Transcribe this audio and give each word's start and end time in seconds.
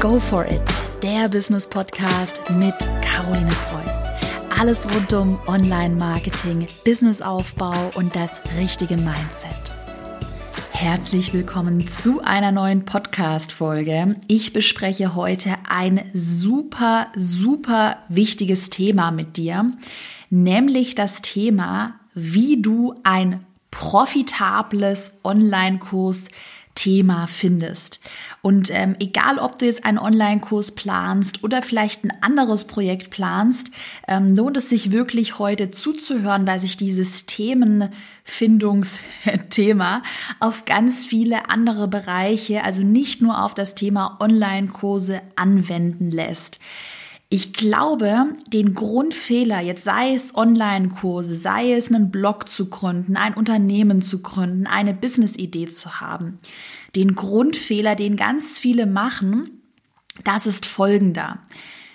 Go 0.00 0.18
for 0.18 0.46
it, 0.46 0.62
der 1.02 1.28
Business 1.28 1.68
Podcast 1.68 2.42
mit 2.52 2.74
Caroline 3.02 3.50
Preuß. 3.50 4.06
Alles 4.58 4.88
rund 4.94 5.12
um 5.12 5.38
Online-Marketing, 5.46 6.66
Businessaufbau 6.86 7.90
und 7.96 8.16
das 8.16 8.40
richtige 8.58 8.96
Mindset. 8.96 9.74
Herzlich 10.70 11.34
willkommen 11.34 11.86
zu 11.86 12.22
einer 12.22 12.50
neuen 12.50 12.86
Podcast-Folge. 12.86 14.16
Ich 14.26 14.54
bespreche 14.54 15.14
heute 15.14 15.56
ein 15.68 16.10
super, 16.14 17.08
super 17.14 17.98
wichtiges 18.08 18.70
Thema 18.70 19.10
mit 19.10 19.36
dir, 19.36 19.70
nämlich 20.30 20.94
das 20.94 21.20
Thema, 21.20 21.92
wie 22.14 22.62
du 22.62 22.94
ein 23.02 23.44
profitables 23.70 25.20
Online-Kurs 25.24 26.30
Thema 26.74 27.26
findest. 27.26 28.00
Und 28.42 28.70
ähm, 28.70 28.96
egal, 29.00 29.38
ob 29.38 29.58
du 29.58 29.66
jetzt 29.66 29.84
einen 29.84 29.98
Online-Kurs 29.98 30.72
planst 30.72 31.44
oder 31.44 31.60
vielleicht 31.62 32.04
ein 32.04 32.12
anderes 32.22 32.66
Projekt 32.66 33.10
planst, 33.10 33.70
ähm, 34.08 34.34
lohnt 34.34 34.56
es 34.56 34.70
sich 34.70 34.92
wirklich 34.92 35.38
heute 35.38 35.70
zuzuhören, 35.70 36.46
weil 36.46 36.58
sich 36.58 36.76
dieses 36.76 37.26
Themenfindungsthema 37.26 40.02
auf 40.38 40.64
ganz 40.64 41.04
viele 41.04 41.50
andere 41.50 41.88
Bereiche, 41.88 42.64
also 42.64 42.82
nicht 42.82 43.20
nur 43.20 43.44
auf 43.44 43.54
das 43.54 43.74
Thema 43.74 44.16
Online-Kurse 44.20 45.20
anwenden 45.36 46.10
lässt. 46.10 46.60
Ich 47.32 47.52
glaube, 47.52 48.34
den 48.52 48.74
Grundfehler, 48.74 49.60
jetzt 49.60 49.84
sei 49.84 50.14
es 50.14 50.34
Online-Kurse, 50.34 51.36
sei 51.36 51.74
es 51.74 51.88
einen 51.88 52.10
Blog 52.10 52.48
zu 52.48 52.68
gründen, 52.68 53.16
ein 53.16 53.34
Unternehmen 53.34 54.02
zu 54.02 54.20
gründen, 54.20 54.66
eine 54.66 54.94
Business-Idee 54.94 55.68
zu 55.68 56.00
haben, 56.00 56.40
den 56.96 57.14
Grundfehler, 57.14 57.94
den 57.94 58.16
ganz 58.16 58.58
viele 58.58 58.86
machen, 58.86 59.48
das 60.24 60.48
ist 60.48 60.66
folgender. 60.66 61.38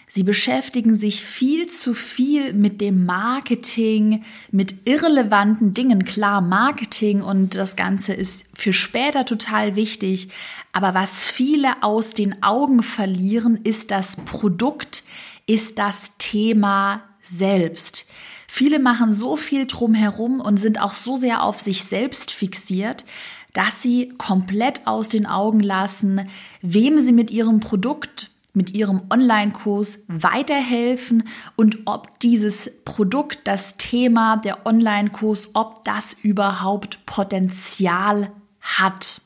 Sie 0.08 0.24
beschäftigen 0.24 0.96
sich 0.96 1.22
viel 1.26 1.68
zu 1.68 1.94
viel 1.94 2.54
mit 2.54 2.80
dem 2.80 3.06
Marketing, 3.06 4.24
mit 4.52 4.88
irrelevanten 4.88 5.74
Dingen. 5.74 6.06
Klar, 6.06 6.40
Marketing 6.40 7.22
und 7.22 7.56
das 7.56 7.76
Ganze 7.76 8.14
ist 8.14 8.46
für 8.54 8.72
später 8.72 9.26
total 9.26 9.76
wichtig. 9.76 10.30
Aber 10.76 10.94
was 10.94 11.24
viele 11.24 11.84
aus 11.84 12.14
den 12.14 12.44
Augen 12.44 12.84
verlieren, 12.84 13.56
ist 13.64 13.92
das 13.92 14.18
Produkt, 14.18 15.06
ist 15.48 15.80
das 15.80 16.18
Thema 16.18 17.02
selbst. 17.22 18.06
Viele 18.46 18.80
machen 18.80 19.14
so 19.14 19.38
viel 19.38 19.68
drumherum 19.68 20.42
und 20.42 20.58
sind 20.58 20.82
auch 20.82 20.92
so 20.92 21.16
sehr 21.16 21.44
auf 21.44 21.60
sich 21.60 21.86
selbst 21.86 22.32
fixiert, 22.32 23.06
dass 23.54 23.82
sie 23.82 24.10
komplett 24.18 24.86
aus 24.86 25.08
den 25.08 25.26
Augen 25.26 25.62
lassen, 25.62 26.28
wem 26.62 27.00
sie 27.00 27.14
mit 27.14 27.32
ihrem 27.32 27.62
Produkt 27.62 28.32
mit 28.54 28.74
ihrem 28.74 29.02
Online-Kurs 29.10 30.00
weiterhelfen 30.08 31.28
und 31.58 31.80
ob 31.86 32.20
dieses 32.22 32.72
Produkt, 32.86 33.40
das 33.46 33.76
Thema, 33.76 34.38
der 34.38 34.66
Online-Kurs, 34.66 35.52
ob 35.56 35.84
das 35.84 36.14
überhaupt 36.14 37.06
Potenzial 37.06 38.32
hat. 38.62 39.22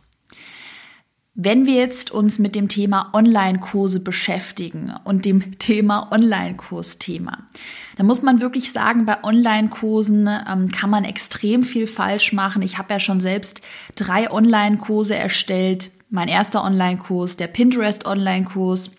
Wenn 1.41 1.65
wir 1.65 1.75
jetzt 1.75 2.11
uns 2.11 2.37
mit 2.37 2.53
dem 2.53 2.67
Thema 2.67 3.11
Online-Kurse 3.13 4.01
beschäftigen 4.01 4.93
und 5.05 5.23
dem 5.23 5.57
Thema 5.57 6.11
Online-Kurs-Thema, 6.11 7.47
dann 7.95 8.07
muss 8.07 8.21
man 8.21 8.41
wirklich 8.41 8.73
sagen, 8.73 9.05
bei 9.05 9.23
Online-Kursen 9.23 10.27
ähm, 10.27 10.69
kann 10.69 10.89
man 10.89 11.05
extrem 11.05 11.63
viel 11.63 11.87
falsch 11.87 12.33
machen. 12.33 12.61
Ich 12.61 12.77
habe 12.77 12.93
ja 12.93 12.99
schon 12.99 13.21
selbst 13.21 13.61
drei 13.95 14.29
Online-Kurse 14.29 15.15
erstellt. 15.15 15.91
Mein 16.09 16.27
erster 16.27 16.61
Online-Kurs, 16.61 17.37
der 17.37 17.47
Pinterest 17.47 18.05
Online-Kurs, 18.05 18.91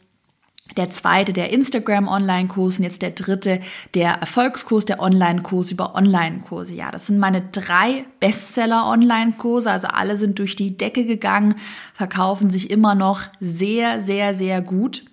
der 0.77 0.91
zweite 0.91 1.33
der 1.33 1.51
Instagram-Online-Kurs 1.51 2.79
und 2.79 2.85
jetzt 2.85 3.03
der 3.03 3.11
dritte 3.11 3.61
der 3.95 4.15
Erfolgskurs, 4.15 4.85
der 4.85 5.01
Online-Kurs 5.01 5.71
über 5.71 5.95
Online-Kurse. 5.95 6.75
Ja, 6.75 6.91
das 6.91 7.07
sind 7.07 7.19
meine 7.19 7.43
drei 7.53 8.05
Bestseller-Online-Kurse. 8.21 9.71
Also 9.71 9.89
alle 9.89 10.17
sind 10.17 10.39
durch 10.39 10.57
die 10.57 10.77
Decke 10.77 11.05
gegangen, 11.05 11.55
verkaufen 11.93 12.51
sich 12.51 12.71
immer 12.71 12.95
noch 12.95 13.23
sehr, 13.41 14.01
sehr, 14.01 14.35
sehr 14.35 14.63
gut. 14.63 15.05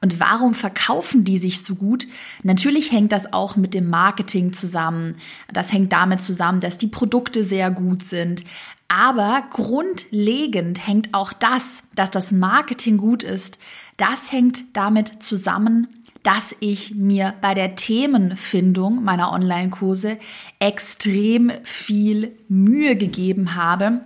Und 0.00 0.20
warum 0.20 0.54
verkaufen 0.54 1.24
die 1.24 1.38
sich 1.38 1.64
so 1.64 1.74
gut? 1.74 2.06
Natürlich 2.44 2.92
hängt 2.92 3.10
das 3.10 3.32
auch 3.32 3.56
mit 3.56 3.74
dem 3.74 3.90
Marketing 3.90 4.52
zusammen. 4.52 5.16
Das 5.52 5.72
hängt 5.72 5.92
damit 5.92 6.22
zusammen, 6.22 6.60
dass 6.60 6.78
die 6.78 6.86
Produkte 6.86 7.42
sehr 7.42 7.70
gut 7.70 8.04
sind. 8.04 8.44
Aber 8.86 9.42
grundlegend 9.50 10.86
hängt 10.86 11.12
auch 11.12 11.32
das, 11.32 11.82
dass 11.94 12.10
das 12.10 12.32
Marketing 12.32 12.96
gut 12.96 13.22
ist, 13.22 13.58
das 13.98 14.32
hängt 14.32 14.76
damit 14.76 15.22
zusammen, 15.22 15.88
dass 16.22 16.56
ich 16.60 16.94
mir 16.94 17.34
bei 17.40 17.54
der 17.54 17.74
Themenfindung 17.76 19.04
meiner 19.04 19.32
Online-Kurse 19.32 20.18
extrem 20.58 21.52
viel 21.64 22.32
Mühe 22.48 22.96
gegeben 22.96 23.54
habe 23.54 24.00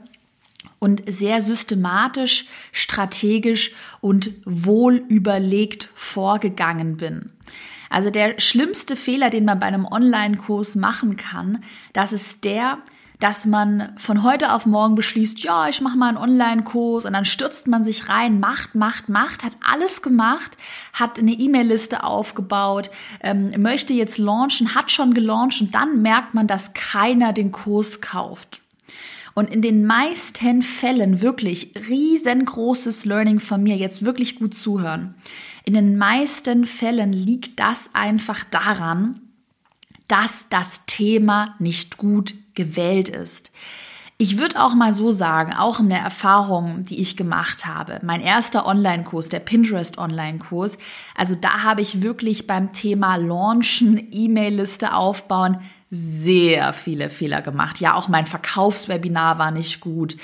und 0.78 1.02
sehr 1.06 1.42
systematisch, 1.42 2.46
strategisch 2.72 3.72
und 4.00 4.32
wohl 4.44 4.96
überlegt 5.08 5.90
vorgegangen 5.94 6.96
bin. 6.96 7.30
Also 7.88 8.10
der 8.10 8.40
schlimmste 8.40 8.96
Fehler, 8.96 9.30
den 9.30 9.44
man 9.44 9.58
bei 9.58 9.66
einem 9.66 9.84
Online-Kurs 9.84 10.76
machen 10.76 11.16
kann, 11.16 11.62
das 11.92 12.12
ist 12.12 12.44
der, 12.44 12.78
dass 13.22 13.46
man 13.46 13.92
von 13.98 14.24
heute 14.24 14.52
auf 14.52 14.66
morgen 14.66 14.96
beschließt, 14.96 15.44
ja, 15.44 15.68
ich 15.68 15.80
mache 15.80 15.96
mal 15.96 16.08
einen 16.08 16.18
Online-Kurs 16.18 17.04
und 17.04 17.12
dann 17.12 17.24
stürzt 17.24 17.68
man 17.68 17.84
sich 17.84 18.08
rein, 18.08 18.40
macht, 18.40 18.74
macht, 18.74 19.08
macht, 19.08 19.44
hat 19.44 19.52
alles 19.64 20.02
gemacht, 20.02 20.56
hat 20.92 21.20
eine 21.20 21.30
E-Mail-Liste 21.30 22.02
aufgebaut, 22.02 22.90
ähm, 23.20 23.52
möchte 23.58 23.94
jetzt 23.94 24.18
launchen, 24.18 24.74
hat 24.74 24.90
schon 24.90 25.14
gelauncht 25.14 25.60
und 25.60 25.72
dann 25.72 26.02
merkt 26.02 26.34
man, 26.34 26.48
dass 26.48 26.74
keiner 26.74 27.32
den 27.32 27.52
Kurs 27.52 28.00
kauft. 28.00 28.60
Und 29.34 29.50
in 29.50 29.62
den 29.62 29.86
meisten 29.86 30.60
Fällen 30.60 31.22
wirklich 31.22 31.74
riesengroßes 31.88 33.04
Learning 33.04 33.38
von 33.38 33.62
mir, 33.62 33.76
jetzt 33.76 34.04
wirklich 34.04 34.34
gut 34.34 34.52
zuhören. 34.52 35.14
In 35.64 35.74
den 35.74 35.96
meisten 35.96 36.66
Fällen 36.66 37.12
liegt 37.12 37.60
das 37.60 37.90
einfach 37.94 38.42
daran, 38.42 39.20
dass 40.12 40.50
das 40.50 40.84
Thema 40.84 41.54
nicht 41.58 41.96
gut 41.96 42.34
gewählt 42.54 43.08
ist. 43.08 43.50
Ich 44.18 44.36
würde 44.38 44.62
auch 44.62 44.74
mal 44.74 44.92
so 44.92 45.10
sagen, 45.10 45.54
auch 45.54 45.80
in 45.80 45.88
der 45.88 46.00
Erfahrung, 46.00 46.84
die 46.84 47.00
ich 47.00 47.16
gemacht 47.16 47.64
habe, 47.64 47.98
mein 48.02 48.20
erster 48.20 48.66
Online-Kurs, 48.66 49.30
der 49.30 49.40
Pinterest 49.40 49.96
Online-Kurs, 49.96 50.76
also 51.16 51.34
da 51.34 51.62
habe 51.62 51.80
ich 51.80 52.02
wirklich 52.02 52.46
beim 52.46 52.74
Thema 52.74 53.16
Launchen, 53.16 54.06
E-Mail-Liste 54.12 54.94
aufbauen, 54.94 55.60
sehr 55.88 56.74
viele 56.74 57.08
Fehler 57.08 57.40
gemacht. 57.40 57.80
Ja, 57.80 57.94
auch 57.94 58.08
mein 58.08 58.26
Verkaufswebinar 58.26 59.38
war 59.38 59.50
nicht 59.50 59.80
gut. 59.80 60.18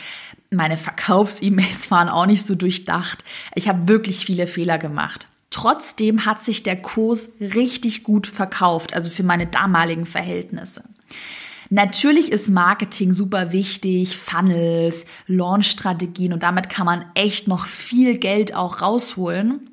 Meine 0.50 0.76
Verkaufs-E-Mails 0.76 1.90
waren 1.90 2.10
auch 2.10 2.26
nicht 2.26 2.46
so 2.46 2.54
durchdacht. 2.54 3.24
Ich 3.54 3.68
habe 3.70 3.88
wirklich 3.88 4.26
viele 4.26 4.46
Fehler 4.46 4.76
gemacht. 4.76 5.28
Trotzdem 5.58 6.24
hat 6.24 6.44
sich 6.44 6.62
der 6.62 6.80
Kurs 6.80 7.30
richtig 7.40 8.04
gut 8.04 8.28
verkauft, 8.28 8.94
also 8.94 9.10
für 9.10 9.24
meine 9.24 9.48
damaligen 9.48 10.06
Verhältnisse. 10.06 10.84
Natürlich 11.68 12.30
ist 12.30 12.48
Marketing 12.48 13.12
super 13.12 13.50
wichtig, 13.50 14.16
Funnels, 14.16 15.04
Launch-Strategien 15.26 16.32
und 16.32 16.44
damit 16.44 16.68
kann 16.68 16.86
man 16.86 17.06
echt 17.14 17.48
noch 17.48 17.66
viel 17.66 18.18
Geld 18.18 18.54
auch 18.54 18.82
rausholen. 18.82 19.68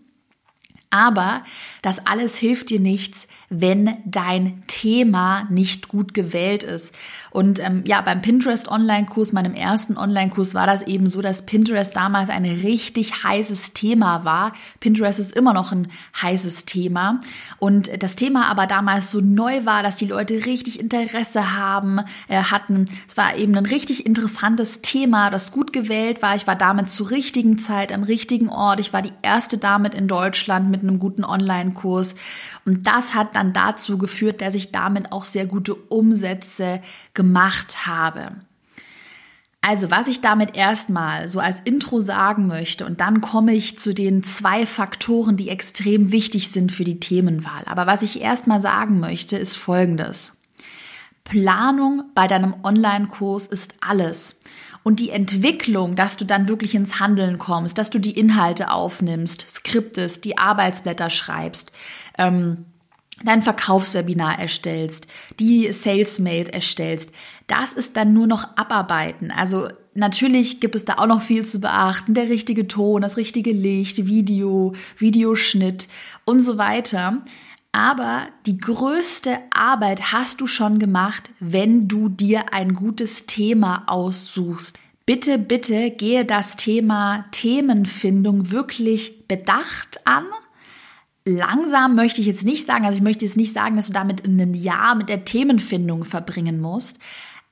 Aber 0.89 1.43
das 1.83 2.07
alles 2.07 2.35
hilft 2.35 2.71
dir 2.71 2.79
nichts, 2.79 3.27
wenn 3.49 3.95
dein 4.05 4.63
Thema 4.67 5.45
nicht 5.49 5.87
gut 5.87 6.13
gewählt 6.13 6.63
ist. 6.63 6.93
Und 7.31 7.59
ähm, 7.59 7.83
ja, 7.85 8.01
beim 8.01 8.21
Pinterest 8.21 8.67
Online-Kurs, 8.67 9.33
meinem 9.33 9.53
ersten 9.53 9.97
Online-Kurs, 9.97 10.55
war 10.55 10.65
das 10.65 10.83
eben 10.83 11.07
so, 11.07 11.21
dass 11.21 11.45
Pinterest 11.45 11.95
damals 11.95 12.29
ein 12.29 12.45
richtig 12.45 13.23
heißes 13.23 13.73
Thema 13.73 14.23
war. 14.23 14.53
Pinterest 14.79 15.19
ist 15.19 15.35
immer 15.35 15.53
noch 15.53 15.71
ein 15.71 15.89
heißes 16.21 16.65
Thema. 16.65 17.19
Und 17.59 18.01
das 18.01 18.15
Thema 18.15 18.47
aber 18.49 18.67
damals 18.67 19.11
so 19.11 19.19
neu 19.19 19.65
war, 19.65 19.83
dass 19.83 19.97
die 19.97 20.05
Leute 20.05 20.45
richtig 20.45 20.79
Interesse 20.79 21.55
haben, 21.57 21.99
äh, 22.27 22.41
hatten. 22.41 22.85
Es 23.07 23.17
war 23.17 23.35
eben 23.35 23.55
ein 23.55 23.65
richtig 23.65 24.05
interessantes 24.05 24.81
Thema, 24.81 25.29
das 25.29 25.51
gut 25.51 25.73
gewählt 25.73 26.21
war. 26.21 26.35
Ich 26.35 26.47
war 26.47 26.55
damit 26.55 26.89
zur 26.89 27.11
richtigen 27.11 27.57
Zeit 27.57 27.91
am 27.91 28.03
richtigen 28.03 28.49
Ort. 28.49 28.79
Ich 28.79 28.93
war 28.93 29.01
die 29.01 29.13
erste 29.21 29.57
damit 29.57 29.93
in 29.93 30.07
Deutschland 30.07 30.69
mit 30.69 30.81
einem 30.81 30.99
guten 30.99 31.23
Online-Kurs. 31.23 32.15
Und 32.65 32.87
das 32.87 33.13
hat 33.13 33.35
dann 33.35 33.53
dazu 33.53 33.97
geführt, 33.97 34.41
dass 34.41 34.55
ich 34.55 34.71
damit 34.71 35.11
auch 35.11 35.23
sehr 35.23 35.45
gute 35.45 35.75
Umsätze 35.75 36.81
gemacht 37.13 37.85
habe. 37.85 38.31
Also, 39.61 39.89
was 39.89 40.07
ich 40.07 40.21
damit 40.21 40.55
erstmal 40.55 41.27
so 41.27 41.39
als 41.39 41.59
Intro 41.59 41.99
sagen 41.99 42.45
möchte, 42.45 42.85
und 42.85 43.01
dann 43.01 43.21
komme 43.21 43.53
ich 43.53 43.79
zu 43.79 43.93
den 43.95 44.21
zwei 44.21 44.65
Faktoren, 44.67 45.37
die 45.37 45.49
extrem 45.49 46.11
wichtig 46.11 46.51
sind 46.51 46.71
für 46.71 46.83
die 46.83 46.99
Themenwahl. 46.99 47.63
Aber 47.65 47.87
was 47.87 48.03
ich 48.03 48.21
erstmal 48.21 48.59
sagen 48.59 48.99
möchte, 48.99 49.37
ist 49.37 49.57
Folgendes. 49.57 50.33
Planung 51.23 52.03
bei 52.13 52.27
deinem 52.27 52.53
Online-Kurs 52.63 53.47
ist 53.47 53.73
alles. 53.81 54.39
Und 54.83 54.99
die 54.99 55.09
Entwicklung, 55.09 55.95
dass 55.95 56.15
du 56.15 56.25
dann 56.25 56.47
wirklich 56.47 56.75
ins 56.75 56.99
Handeln 56.99 57.39
kommst, 57.39 57.79
dass 57.79 57.89
du 57.89 57.97
die 57.97 58.19
Inhalte 58.19 58.69
aufnimmst, 58.69 59.49
skriptest, 59.49 60.23
die 60.25 60.37
Arbeitsblätter 60.37 61.09
schreibst, 61.09 61.71
ähm, 62.17 62.65
dein 63.23 63.41
Verkaufswebinar 63.41 64.39
erstellst, 64.39 65.07
die 65.39 65.71
Sales-Mails 65.71 66.49
erstellst, 66.49 67.11
das 67.47 67.73
ist 67.73 67.95
dann 67.95 68.13
nur 68.13 68.27
noch 68.27 68.57
Abarbeiten. 68.57 69.31
Also 69.31 69.69
natürlich 69.93 70.59
gibt 70.59 70.75
es 70.75 70.85
da 70.85 70.95
auch 70.97 71.07
noch 71.07 71.21
viel 71.21 71.45
zu 71.45 71.59
beachten. 71.59 72.13
Der 72.13 72.29
richtige 72.29 72.67
Ton, 72.67 73.01
das 73.01 73.17
richtige 73.17 73.51
Licht, 73.51 74.05
Video, 74.05 74.73
Videoschnitt 74.97 75.87
und 76.25 76.41
so 76.41 76.57
weiter. 76.57 77.21
Aber 77.71 78.27
die 78.45 78.57
größte 78.57 79.37
Arbeit 79.53 80.13
hast 80.13 80.41
du 80.41 80.47
schon 80.47 80.79
gemacht, 80.79 81.29
wenn 81.39 81.87
du 81.87 82.09
dir 82.09 82.53
ein 82.53 82.73
gutes 82.73 83.25
Thema 83.25 83.83
aussuchst. 83.87 84.79
Bitte, 85.05 85.37
bitte 85.37 85.91
gehe 85.91 86.25
das 86.25 86.55
Thema 86.55 87.25
Themenfindung 87.31 88.49
wirklich 88.49 89.27
bedacht 89.27 89.99
an 90.05 90.25
langsam 91.25 91.95
möchte 91.95 92.21
ich 92.21 92.27
jetzt 92.27 92.45
nicht 92.45 92.65
sagen, 92.65 92.85
also 92.85 92.97
ich 92.97 93.03
möchte 93.03 93.25
jetzt 93.25 93.37
nicht 93.37 93.51
sagen, 93.51 93.75
dass 93.75 93.87
du 93.87 93.93
damit 93.93 94.25
ein 94.25 94.53
Jahr 94.53 94.95
mit 94.95 95.09
der 95.09 95.25
Themenfindung 95.25 96.05
verbringen 96.05 96.61
musst, 96.61 96.99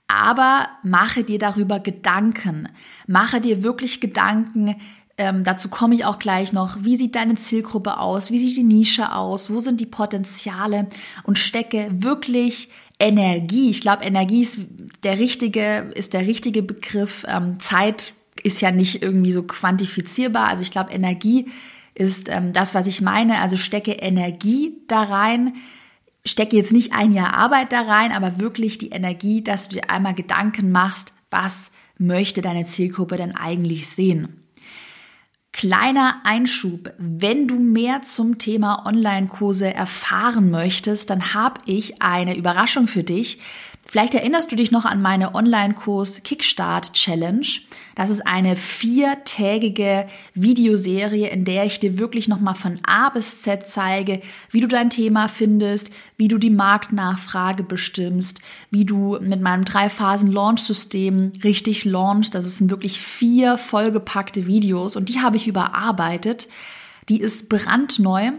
aber 0.08 0.68
mache 0.84 1.24
dir 1.24 1.40
darüber 1.40 1.80
Gedanken. 1.80 2.70
Mache 3.08 3.42
dir 3.42 3.64
wirklich 3.64 4.00
Gedanken, 4.00 4.76
ähm, 5.18 5.44
dazu 5.44 5.70
komme 5.70 5.96
ich 5.96 6.06
auch 6.06 6.18
gleich 6.18 6.54
noch. 6.54 6.78
Wie 6.82 6.96
sieht 6.96 7.16
deine 7.16 7.36
Zielgruppe 7.36 7.98
aus? 7.98 8.32
Wie 8.32 8.40
sieht 8.40 8.58
die 8.58 8.64
Nische 8.64 9.14
aus? 9.14 9.50
Wo 9.50 9.60
sind 9.60 9.80
die 9.80 9.86
Potenziale? 9.86 10.88
Und 11.24 11.38
stecke 11.38 11.88
wirklich 11.92 12.70
Energie. 13.00 13.70
Ich 13.70 13.82
glaube, 13.82 14.06
Energie 14.06 14.42
ist 14.42 14.62
der 15.04 15.20
richtige, 15.20 15.92
ist 15.94 16.14
der 16.14 16.22
richtige 16.22 16.64
Begriff. 16.64 17.26
Ähm, 17.28 17.60
Zeit 17.60 18.14
ist 18.42 18.62
ja 18.62 18.72
nicht 18.72 19.04
irgendwie 19.04 19.32
so 19.32 19.44
quantifizierbar. 19.44 20.48
Also 20.48 20.64
ich 20.64 20.72
glaube, 20.72 20.92
Energie 20.92 21.48
ist 21.96 22.30
ähm, 22.30 22.54
das, 22.54 22.74
was 22.74 22.88
ich 22.88 23.02
meine. 23.02 23.40
Also 23.40 23.58
stecke 23.58 23.94
Energie 23.94 24.78
da 24.88 25.04
rein. 25.04 25.56
Stecke 26.26 26.56
jetzt 26.56 26.72
nicht 26.72 26.94
ein 26.94 27.12
Jahr 27.12 27.34
Arbeit 27.34 27.74
da 27.74 27.82
rein, 27.82 28.12
aber 28.12 28.40
wirklich 28.40 28.78
die 28.78 28.90
Energie, 28.90 29.44
dass 29.44 29.70
du 29.70 29.76
dir 29.76 29.90
einmal 29.90 30.14
Gedanken 30.14 30.72
machst, 30.72 31.14
was 31.30 31.72
möchte 31.98 32.42
deine 32.42 32.66
Zielgruppe 32.66 33.18
denn 33.18 33.36
eigentlich 33.36 33.88
sehen. 33.90 34.40
Kleiner 35.52 36.22
Einschub, 36.24 36.92
wenn 36.98 37.48
du 37.48 37.60
mehr 37.60 38.02
zum 38.02 38.40
Thema 38.40 38.88
Online-Kurse 38.88 39.72
erfahren 39.72 40.50
möchtest, 40.50 41.12
dann 41.12 41.36
habe 41.36 41.62
ich 41.68 42.02
eine 42.02 42.36
Überraschung 42.36 42.88
für 42.88 43.04
dich. 43.04 43.40
Vielleicht 43.86 44.16
erinnerst 44.16 44.52
du 44.52 44.56
dich 44.56 44.72
noch 44.72 44.86
an 44.86 45.02
meine 45.02 45.36
Online-Kurs 45.36 46.24
Kickstart 46.24 46.94
Challenge. 46.94 47.46
Das 47.96 48.10
ist 48.10 48.26
eine 48.26 48.56
viertägige 48.56 50.08
Videoserie, 50.34 51.28
in 51.28 51.44
der 51.46 51.66
ich 51.66 51.80
dir 51.80 52.00
wirklich 52.00 52.28
nochmal 52.28 52.56
von 52.56 52.80
A 52.88 53.10
bis 53.10 53.42
Z 53.42 53.68
zeige, 53.68 54.22
wie 54.50 54.62
du 54.62 54.68
dein 54.68 54.90
Thema 54.90 55.28
findest, 55.28 55.90
wie 56.18 56.30
du 56.30 56.38
die 56.38 56.50
Marktnachfrage 56.50 57.64
bestimmst, 57.64 58.40
wie 58.72 58.86
du 58.86 59.20
mit 59.20 59.42
meinem 59.42 59.66
Drei-Phasen-Launch-System 59.66 61.34
richtig 61.44 61.84
launchst. 61.84 62.36
Das 62.36 62.58
sind 62.58 62.72
wirklich 62.72 63.00
vier 63.00 63.58
vollgepackte 63.58 64.48
Videos 64.48 64.96
und 64.96 65.10
die 65.10 65.20
habe 65.20 65.38
ich 65.38 65.48
überarbeitet. 65.48 66.48
Die 67.10 67.20
ist 67.20 67.50
brandneu 67.50 68.32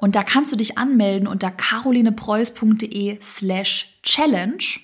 und 0.00 0.16
da 0.16 0.22
kannst 0.22 0.50
du 0.50 0.56
dich 0.56 0.78
anmelden 0.78 1.28
unter 1.28 1.50
carolinepreuß.de 1.50 3.18
slash 3.20 3.98
challenge. 4.02 4.80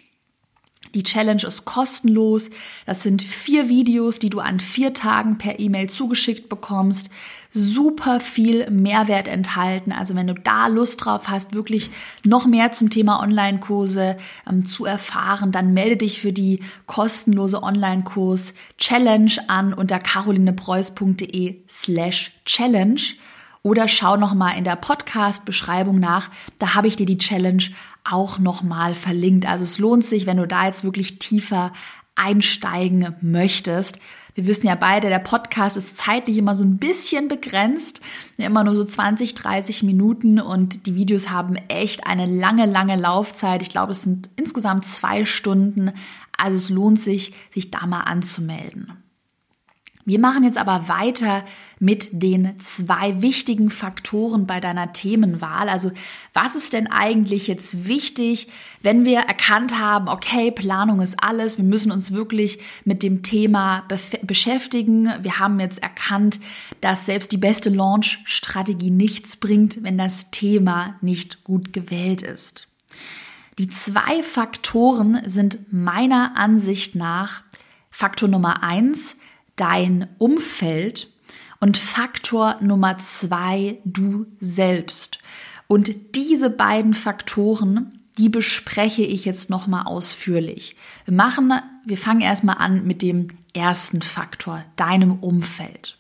Die 0.95 1.03
Challenge 1.03 1.43
ist 1.43 1.65
kostenlos. 1.65 2.51
Das 2.87 3.03
sind 3.03 3.23
vier 3.23 3.69
Videos, 3.69 4.19
die 4.19 4.31
du 4.31 4.41
an 4.41 4.61
vier 4.61 4.95
Tagen 4.95 5.37
per 5.37 5.59
E-Mail 5.59 5.91
zugeschickt 5.91 6.49
bekommst. 6.49 7.11
Super 7.51 8.21
viel 8.21 8.71
Mehrwert 8.71 9.29
enthalten. 9.29 9.93
Also 9.93 10.15
wenn 10.15 10.27
du 10.27 10.35
da 10.35 10.69
Lust 10.69 11.05
drauf 11.05 11.29
hast, 11.29 11.55
wirklich 11.55 11.91
noch 12.25 12.47
mehr 12.47 12.73
zum 12.73 12.91
Thema 12.91 13.21
Online-Kurse 13.23 14.17
ähm, 14.49 14.65
zu 14.65 14.85
erfahren, 14.85 15.53
dann 15.53 15.73
melde 15.73 15.97
dich 15.99 16.21
für 16.21 16.33
die 16.33 16.61
kostenlose 16.87 17.63
Online-Kurs 17.63 18.55
Challenge 18.79 19.33
an 19.49 19.73
unter 19.73 19.99
carolinepreuß.de 19.99 21.57
slash 21.69 22.33
challenge 22.45 23.17
oder 23.67 23.89
schau 23.89 24.17
noch 24.17 24.33
mal 24.33 24.53
in 24.53 24.63
der 24.63 24.77
Podcast-Beschreibung 24.77 25.99
nach. 25.99 26.31
Da 26.61 26.77
habe 26.77 26.87
ich 26.87 26.95
dir 26.95 27.05
die 27.05 27.19
Challenge 27.19 27.65
auch 28.05 28.39
nochmal 28.39 28.95
verlinkt. 28.95 29.45
Also 29.45 29.65
es 29.65 29.81
lohnt 29.81 30.05
sich, 30.05 30.25
wenn 30.25 30.37
du 30.37 30.47
da 30.47 30.67
jetzt 30.67 30.85
wirklich 30.85 31.19
tiefer 31.19 31.73
einsteigen 32.15 33.17
möchtest. 33.21 33.99
Wir 34.37 34.47
wissen 34.47 34.69
ja 34.69 34.77
beide, 34.77 35.09
der 35.09 35.19
Podcast 35.19 35.77
ist 35.77 35.97
zeitlich 35.97 36.39
immer 36.39 36.55
so 36.55 36.63
ein 36.63 36.79
bisschen 36.79 37.27
begrenzt, 37.27 38.01
immer 38.37 38.63
nur 38.63 38.77
so 38.77 38.85
20, 38.85 39.35
30 39.35 39.83
Minuten 39.83 40.39
und 40.39 40.87
die 40.87 40.95
Videos 40.95 41.31
haben 41.31 41.57
echt 41.67 42.07
eine 42.07 42.27
lange, 42.27 42.67
lange 42.67 42.95
Laufzeit. 42.95 43.63
Ich 43.63 43.71
glaube, 43.71 43.91
es 43.91 44.03
sind 44.03 44.31
insgesamt 44.37 44.87
zwei 44.87 45.25
Stunden. 45.25 45.91
Also 46.39 46.57
es 46.57 46.71
lohnt 46.71 47.01
sich, 47.01 47.35
sich 47.51 47.73
da 47.73 47.85
mal 47.85 48.03
anzumelden. 48.03 48.93
Wir 50.09 50.21
machen 50.21 50.45
jetzt 50.45 50.57
aber 50.57 50.89
weiter 50.89 51.45
mit 51.81 52.11
den 52.13 52.57
zwei 52.61 53.21
wichtigen 53.23 53.71
Faktoren 53.71 54.47
bei 54.47 54.61
deiner 54.61 54.93
Themenwahl. 54.93 55.69
Also 55.69 55.91
was 56.33 56.55
ist 56.55 56.75
denn 56.75 56.87
eigentlich 56.87 57.49
jetzt 57.49 57.89
wichtig, 57.89 58.47
wenn 58.83 59.05
wir 59.05 59.19
erkannt 59.19 59.81
haben, 59.81 60.09
okay, 60.09 60.53
Planung 60.53 61.01
ist 61.01 61.21
alles, 61.21 61.59
wir 61.59 61.65
müssen 61.65 61.91
uns 61.91 62.13
wirklich 62.13 62.61
mit 62.85 63.03
dem 63.03 63.25
Thema 63.25 63.83
beschäftigen. 64.23 65.09
Wir 65.23 65.41
haben 65.41 65.59
jetzt 65.59 65.83
erkannt, 65.83 66.39
dass 66.81 67.05
selbst 67.05 67.33
die 67.33 67.37
beste 67.37 67.69
Launch-Strategie 67.71 68.93
nichts 68.93 69.37
bringt, 69.37 69.83
wenn 69.83 69.99
das 69.99 70.31
Thema 70.31 70.95
nicht 71.01 71.43
gut 71.43 71.73
gewählt 71.73 72.23
ist. 72.23 72.69
Die 73.59 73.67
zwei 73.67 74.23
Faktoren 74.23 75.21
sind 75.27 75.73
meiner 75.73 76.37
Ansicht 76.37 76.95
nach 76.95 77.43
Faktor 77.91 78.29
Nummer 78.29 78.63
eins, 78.63 79.17
dein 79.57 80.09
Umfeld 80.19 81.09
und 81.61 81.77
Faktor 81.79 82.57
Nummer 82.61 82.99
zwei, 82.99 83.79
du 83.85 84.27
selbst. 84.41 85.19
Und 85.67 86.15
diese 86.15 86.51
beiden 86.51 86.95
Faktoren, 86.95 87.99
die 88.19 88.29
bespreche 88.29 89.03
ich 89.03 89.25
jetzt 89.25 89.51
nochmal 89.51 89.87
ausführlich. 89.87 90.77
Wir 91.05 91.15
machen, 91.15 91.53
wir 91.85 91.99
fangen 91.99 92.21
erstmal 92.21 92.59
an 92.59 92.87
mit 92.87 93.03
dem 93.03 93.29
ersten 93.53 94.03
Faktor, 94.03 94.65
deinem 94.77 95.19
Umfeld. 95.21 95.97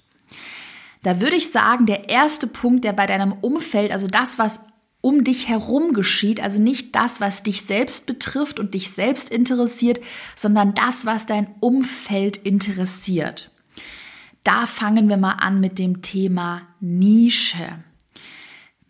Da 1.02 1.20
würde 1.20 1.36
ich 1.36 1.50
sagen, 1.50 1.86
der 1.86 2.08
erste 2.08 2.46
Punkt, 2.46 2.84
der 2.84 2.92
bei 2.92 3.06
deinem 3.06 3.32
Umfeld, 3.32 3.92
also 3.92 4.06
das, 4.06 4.38
was 4.38 4.60
um 5.00 5.24
dich 5.24 5.48
herum 5.48 5.92
geschieht, 5.92 6.40
also 6.40 6.60
nicht 6.60 6.94
das, 6.96 7.20
was 7.20 7.42
dich 7.42 7.62
selbst 7.62 8.06
betrifft 8.06 8.58
und 8.58 8.74
dich 8.74 8.90
selbst 8.90 9.28
interessiert, 9.28 10.00
sondern 10.34 10.74
das, 10.74 11.06
was 11.06 11.26
dein 11.26 11.54
Umfeld 11.60 12.36
interessiert. 12.38 13.50
Da 14.42 14.66
fangen 14.66 15.08
wir 15.08 15.16
mal 15.16 15.36
an 15.40 15.60
mit 15.60 15.78
dem 15.78 16.02
Thema 16.02 16.62
Nische. 16.80 17.84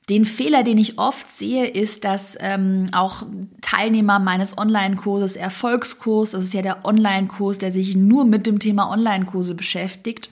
Den 0.09 0.25
Fehler, 0.25 0.63
den 0.63 0.79
ich 0.79 0.99
oft 0.99 1.33
sehe, 1.33 1.67
ist, 1.67 2.05
dass 2.05 2.37
ähm, 2.41 2.87
auch 2.93 3.25
Teilnehmer 3.61 4.21
meines 4.21 4.57
Online-Kurses 4.57 5.35
Erfolgskurs, 5.35 6.31
das 6.31 6.45
ist 6.45 6.55
ja 6.55 6.63
der 6.63 6.85
Online-Kurs, 6.85 7.59
der 7.59 7.73
sich 7.73 7.97
nur 7.97 8.25
mit 8.25 8.47
dem 8.47 8.61
Thema 8.61 8.89
Online-Kurse 8.91 9.57
beschäftigt, 9.57 10.31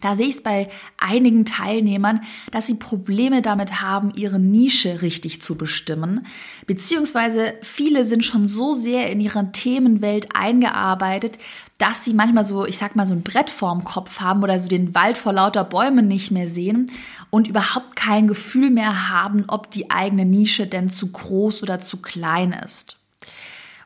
da 0.00 0.14
sehe 0.14 0.26
ich 0.26 0.36
es 0.36 0.42
bei 0.42 0.68
einigen 0.96 1.44
Teilnehmern, 1.44 2.20
dass 2.52 2.66
sie 2.66 2.74
Probleme 2.74 3.42
damit 3.42 3.80
haben, 3.80 4.12
ihre 4.14 4.38
Nische 4.38 5.02
richtig 5.02 5.42
zu 5.42 5.56
bestimmen. 5.56 6.26
Beziehungsweise 6.66 7.54
viele 7.62 8.04
sind 8.04 8.24
schon 8.24 8.46
so 8.46 8.72
sehr 8.72 9.10
in 9.10 9.20
ihre 9.20 9.50
Themenwelt 9.50 10.28
eingearbeitet, 10.34 11.38
dass 11.78 12.04
sie 12.04 12.12
manchmal 12.12 12.44
so, 12.44 12.66
ich 12.66 12.76
sag 12.76 12.96
mal, 12.96 13.06
so 13.06 13.14
ein 13.14 13.22
Brett 13.22 13.50
vorm 13.50 13.84
Kopf 13.84 14.20
haben 14.20 14.42
oder 14.42 14.58
so 14.58 14.68
den 14.68 14.94
Wald 14.94 15.16
vor 15.16 15.32
lauter 15.32 15.64
Bäumen 15.64 16.08
nicht 16.08 16.30
mehr 16.30 16.48
sehen 16.48 16.90
und 17.30 17.48
überhaupt 17.48 17.96
kein 17.96 18.26
Gefühl 18.26 18.70
mehr 18.70 19.10
haben, 19.10 19.44
ob 19.48 19.70
die 19.70 19.90
eigene 19.90 20.24
Nische 20.24 20.66
denn 20.66 20.90
zu 20.90 21.12
groß 21.12 21.62
oder 21.62 21.80
zu 21.80 21.98
klein 22.02 22.52
ist. 22.52 22.96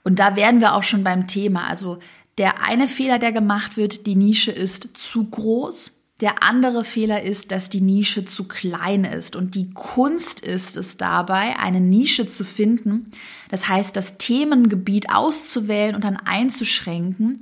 Und 0.05 0.19
da 0.19 0.37
wären 0.37 0.61
wir 0.61 0.75
auch 0.75 0.83
schon 0.83 1.05
beim 1.05 1.29
Thema. 1.29 1.69
Also 1.69 1.99
der 2.39 2.63
eine 2.63 2.89
Fehler, 2.89 3.19
der 3.19 3.33
gemacht 3.33 3.77
wird, 3.77 4.07
die 4.07 4.15
Nische 4.17 4.53
ist 4.53 4.97
zu 4.97 5.25
groß. 5.25 5.99
Der 6.21 6.43
andere 6.43 6.85
Fehler 6.85 7.23
ist, 7.23 7.51
dass 7.51 7.69
die 7.69 7.81
Nische 7.81 8.25
zu 8.25 8.47
klein 8.47 9.05
ist. 9.05 9.35
Und 9.35 9.55
die 9.55 9.71
Kunst 9.71 10.41
ist 10.41 10.77
es 10.77 10.97
dabei, 10.97 11.59
eine 11.59 11.81
Nische 11.81 12.27
zu 12.27 12.45
finden. 12.45 13.11
Das 13.51 13.69
heißt, 13.69 13.97
das 13.97 14.19
Themengebiet 14.19 15.11
auszuwählen 15.11 15.95
und 15.97 16.05
dann 16.05 16.17
einzuschränken, 16.17 17.41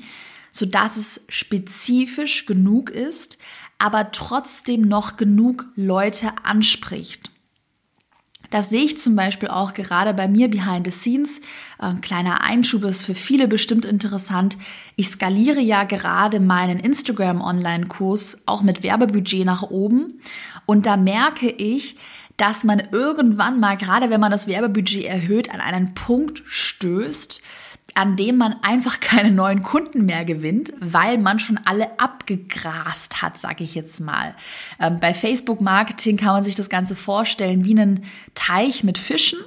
sodass 0.50 0.96
es 0.96 1.20
spezifisch 1.28 2.46
genug 2.46 2.90
ist, 2.90 3.38
aber 3.78 4.12
trotzdem 4.12 4.82
noch 4.82 5.16
genug 5.16 5.66
Leute 5.76 6.32
anspricht. 6.42 7.29
Das 8.50 8.68
sehe 8.68 8.82
ich 8.82 8.98
zum 8.98 9.14
Beispiel 9.14 9.48
auch 9.48 9.74
gerade 9.74 10.12
bei 10.12 10.26
mir 10.26 10.50
behind 10.50 10.84
the 10.84 10.90
scenes. 10.90 11.40
Ein 11.78 12.00
kleiner 12.00 12.42
Einschub 12.42 12.82
ist 12.84 13.04
für 13.04 13.14
viele 13.14 13.46
bestimmt 13.46 13.84
interessant. 13.84 14.58
Ich 14.96 15.08
skaliere 15.08 15.60
ja 15.60 15.84
gerade 15.84 16.40
meinen 16.40 16.80
Instagram 16.80 17.40
Online-Kurs 17.40 18.42
auch 18.46 18.62
mit 18.62 18.82
Werbebudget 18.82 19.46
nach 19.46 19.62
oben. 19.62 20.20
Und 20.66 20.86
da 20.86 20.96
merke 20.96 21.48
ich, 21.48 21.96
dass 22.36 22.64
man 22.64 22.82
irgendwann 22.90 23.60
mal, 23.60 23.76
gerade 23.76 24.10
wenn 24.10 24.20
man 24.20 24.32
das 24.32 24.48
Werbebudget 24.48 25.04
erhöht, 25.04 25.52
an 25.52 25.60
einen 25.60 25.94
Punkt 25.94 26.42
stößt, 26.46 27.40
an 27.94 28.16
dem 28.16 28.36
man 28.36 28.56
einfach 28.62 29.00
keine 29.00 29.30
neuen 29.30 29.62
Kunden 29.62 30.04
mehr 30.06 30.24
gewinnt, 30.24 30.72
weil 30.80 31.18
man 31.18 31.38
schon 31.38 31.58
alle 31.64 31.98
abgegrast 31.98 33.22
hat, 33.22 33.38
sag 33.38 33.60
ich 33.60 33.74
jetzt 33.74 34.00
mal. 34.00 34.34
Ähm, 34.80 34.98
bei 35.00 35.14
Facebook 35.14 35.60
Marketing 35.60 36.16
kann 36.16 36.34
man 36.34 36.42
sich 36.42 36.54
das 36.54 36.68
Ganze 36.68 36.94
vorstellen 36.94 37.64
wie 37.64 37.78
einen 37.78 38.04
Teich 38.34 38.84
mit 38.84 38.98
Fischen 38.98 39.38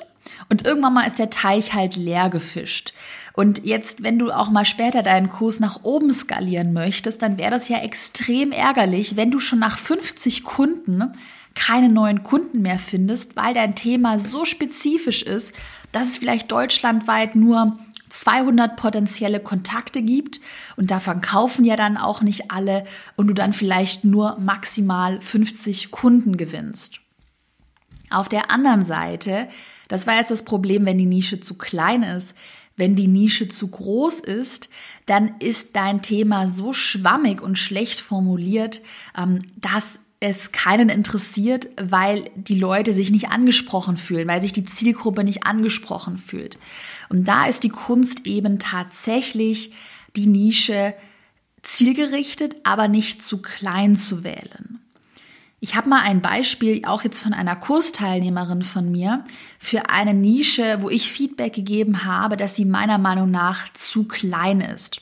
und 0.49 0.65
irgendwann 0.65 0.93
mal 0.93 1.07
ist 1.07 1.19
der 1.19 1.29
Teich 1.29 1.73
halt 1.73 1.95
leer 1.95 2.29
gefischt. 2.29 2.93
Und 3.33 3.65
jetzt, 3.65 4.03
wenn 4.03 4.19
du 4.19 4.31
auch 4.31 4.51
mal 4.51 4.65
später 4.65 5.01
deinen 5.01 5.29
Kurs 5.29 5.59
nach 5.59 5.83
oben 5.83 6.13
skalieren 6.13 6.71
möchtest, 6.71 7.21
dann 7.21 7.37
wäre 7.37 7.49
das 7.49 7.67
ja 7.67 7.79
extrem 7.79 8.51
ärgerlich, 8.51 9.15
wenn 9.15 9.31
du 9.31 9.39
schon 9.39 9.59
nach 9.59 9.77
50 9.77 10.43
Kunden 10.43 11.13
keine 11.55 11.89
neuen 11.89 12.23
Kunden 12.23 12.61
mehr 12.61 12.79
findest, 12.79 13.35
weil 13.35 13.53
dein 13.53 13.75
Thema 13.75 14.19
so 14.19 14.45
spezifisch 14.45 15.23
ist, 15.23 15.53
dass 15.91 16.07
es 16.07 16.17
vielleicht 16.17 16.51
deutschlandweit 16.51 17.35
nur 17.35 17.77
200 18.13 18.75
potenzielle 18.75 19.39
Kontakte 19.39 20.03
gibt. 20.03 20.39
Und 20.75 20.91
davon 20.91 21.21
kaufen 21.21 21.65
ja 21.65 21.75
dann 21.75 21.97
auch 21.97 22.21
nicht 22.21 22.51
alle. 22.51 22.85
Und 23.15 23.27
du 23.27 23.33
dann 23.33 23.53
vielleicht 23.53 24.03
nur 24.03 24.37
maximal 24.39 25.19
50 25.19 25.89
Kunden 25.89 26.37
gewinnst. 26.37 26.99
Auf 28.11 28.29
der 28.29 28.51
anderen 28.51 28.83
Seite, 28.83 29.47
das 29.87 30.05
war 30.05 30.15
jetzt 30.17 30.29
das 30.29 30.45
Problem, 30.45 30.85
wenn 30.85 30.99
die 30.99 31.07
Nische 31.07 31.39
zu 31.39 31.57
klein 31.57 32.03
ist, 32.03 32.35
wenn 32.75 32.95
die 32.95 33.07
Nische 33.07 33.47
zu 33.47 33.67
groß 33.67 34.19
ist, 34.19 34.69
dann 35.05 35.35
ist 35.39 35.75
dein 35.75 36.01
Thema 36.01 36.47
so 36.47 36.73
schwammig 36.73 37.41
und 37.41 37.57
schlecht 37.57 37.99
formuliert, 37.99 38.81
ähm, 39.17 39.43
dass 39.55 39.99
es 40.23 40.53
keinen 40.53 40.87
interessiert, 40.87 41.67
weil 41.81 42.29
die 42.35 42.57
Leute 42.57 42.93
sich 42.93 43.11
nicht 43.11 43.29
angesprochen 43.29 43.97
fühlen, 43.97 44.25
weil 44.25 44.41
sich 44.41 44.53
die 44.53 44.63
Zielgruppe 44.63 45.25
nicht 45.25 45.45
angesprochen 45.45 46.17
fühlt. 46.17 46.57
Und 47.09 47.27
da 47.27 47.45
ist 47.45 47.63
die 47.63 47.69
Kunst 47.69 48.25
eben 48.25 48.57
tatsächlich 48.57 49.73
die 50.15 50.27
Nische 50.27 50.93
zielgerichtet, 51.61 52.55
aber 52.63 52.87
nicht 52.87 53.21
zu 53.21 53.41
klein 53.41 53.97
zu 53.97 54.23
wählen. 54.23 54.79
Ich 55.59 55.75
habe 55.75 55.89
mal 55.89 56.01
ein 56.01 56.21
Beispiel, 56.21 56.85
auch 56.85 57.03
jetzt 57.03 57.19
von 57.19 57.33
einer 57.33 57.57
Kursteilnehmerin 57.57 58.61
von 58.61 58.89
mir, 58.89 59.25
für 59.59 59.89
eine 59.89 60.13
Nische, 60.13 60.77
wo 60.79 60.89
ich 60.89 61.11
Feedback 61.11 61.53
gegeben 61.53 62.05
habe, 62.05 62.37
dass 62.37 62.55
sie 62.55 62.65
meiner 62.65 62.97
Meinung 62.97 63.29
nach 63.29 63.71
zu 63.73 64.05
klein 64.05 64.61
ist. 64.61 65.01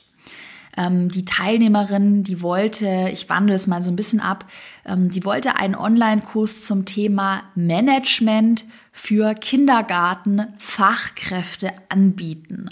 Ähm, 0.76 1.10
die 1.10 1.24
Teilnehmerin, 1.24 2.22
die 2.24 2.40
wollte, 2.40 3.10
ich 3.12 3.28
wandle 3.28 3.54
es 3.54 3.66
mal 3.66 3.82
so 3.82 3.90
ein 3.90 3.96
bisschen 3.96 4.20
ab, 4.20 4.46
die 4.84 5.24
wollte 5.24 5.54
einen 5.56 5.76
Online-Kurs 5.76 6.64
zum 6.64 6.84
Thema 6.86 7.42
Management 7.54 8.64
für 8.90 9.34
Kindergartenfachkräfte 9.34 11.70
anbieten. 11.88 12.68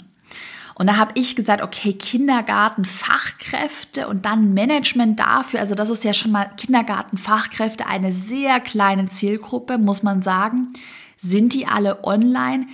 Und 0.75 0.87
da 0.87 0.97
habe 0.97 1.13
ich 1.15 1.35
gesagt, 1.35 1.61
okay, 1.61 1.91
Kindergartenfachkräfte 1.93 4.07
und 4.07 4.25
dann 4.25 4.53
Management 4.53 5.19
dafür. 5.19 5.59
Also 5.59 5.75
das 5.75 5.91
ist 5.91 6.03
ja 6.03 6.13
schon 6.13 6.31
mal 6.31 6.49
Kindergartenfachkräfte, 6.57 7.85
eine 7.85 8.11
sehr 8.11 8.59
kleine 8.59 9.05
Zielgruppe, 9.05 9.77
muss 9.77 10.01
man 10.01 10.23
sagen. 10.23 10.73
Sind 11.17 11.53
die 11.53 11.67
alle 11.67 12.03
online? 12.03 12.65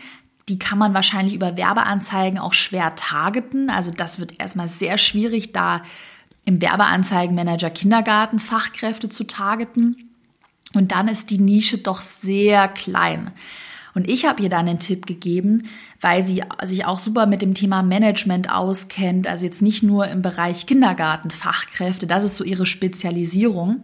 Die 0.47 0.57
kann 0.57 0.77
man 0.77 0.93
wahrscheinlich 0.93 1.33
über 1.33 1.57
Werbeanzeigen 1.57 2.39
auch 2.39 2.53
schwer 2.53 2.95
targeten. 2.95 3.69
Also 3.69 3.91
das 3.91 4.19
wird 4.19 4.39
erstmal 4.39 4.69
sehr 4.69 4.97
schwierig, 4.97 5.51
da 5.51 5.81
im 6.47 6.61
Werbeanzeigenmanager 6.61 7.69
Kindergarten 7.69 8.39
Fachkräfte 8.39 9.09
zu 9.09 9.25
targeten. 9.25 10.11
Und 10.73 10.93
dann 10.93 11.09
ist 11.09 11.29
die 11.29 11.39
Nische 11.39 11.77
doch 11.77 12.01
sehr 12.01 12.69
klein. 12.69 13.31
Und 13.93 14.09
ich 14.09 14.25
habe 14.25 14.41
ihr 14.41 14.47
dann 14.47 14.65
den 14.65 14.79
Tipp 14.79 15.05
gegeben, 15.05 15.67
weil 15.99 16.25
sie 16.25 16.43
sich 16.63 16.85
auch 16.85 16.99
super 16.99 17.25
mit 17.25 17.41
dem 17.41 17.53
Thema 17.53 17.83
Management 17.83 18.49
auskennt, 18.49 19.27
also 19.27 19.43
jetzt 19.43 19.61
nicht 19.61 19.83
nur 19.83 20.07
im 20.07 20.21
Bereich 20.21 20.65
Kindergartenfachkräfte, 20.67 22.07
das 22.07 22.23
ist 22.23 22.35
so 22.37 22.45
ihre 22.45 22.65
Spezialisierung, 22.65 23.81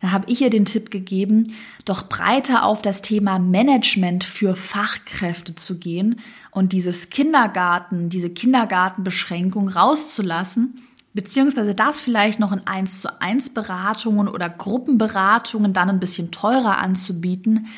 dann 0.00 0.12
habe 0.12 0.30
ich 0.30 0.40
ihr 0.40 0.50
den 0.50 0.64
Tipp 0.64 0.90
gegeben, 0.90 1.52
doch 1.84 2.08
breiter 2.08 2.64
auf 2.64 2.80
das 2.80 3.02
Thema 3.02 3.38
Management 3.38 4.24
für 4.24 4.56
Fachkräfte 4.56 5.54
zu 5.54 5.78
gehen 5.78 6.20
und 6.50 6.72
dieses 6.72 7.10
Kindergarten, 7.10 8.08
diese 8.08 8.30
Kindergartenbeschränkung 8.30 9.68
rauszulassen, 9.68 10.80
beziehungsweise 11.16 11.74
das 11.74 12.00
vielleicht 12.00 12.38
noch 12.38 12.52
in 12.52 12.66
1 12.66 13.00
zu 13.00 13.20
1 13.20 13.54
Beratungen 13.54 14.28
oder 14.28 14.48
Gruppenberatungen 14.48 15.72
dann 15.72 15.88
ein 15.88 15.98
bisschen 15.98 16.30
teurer 16.30 16.78
anzubieten, 16.78 17.68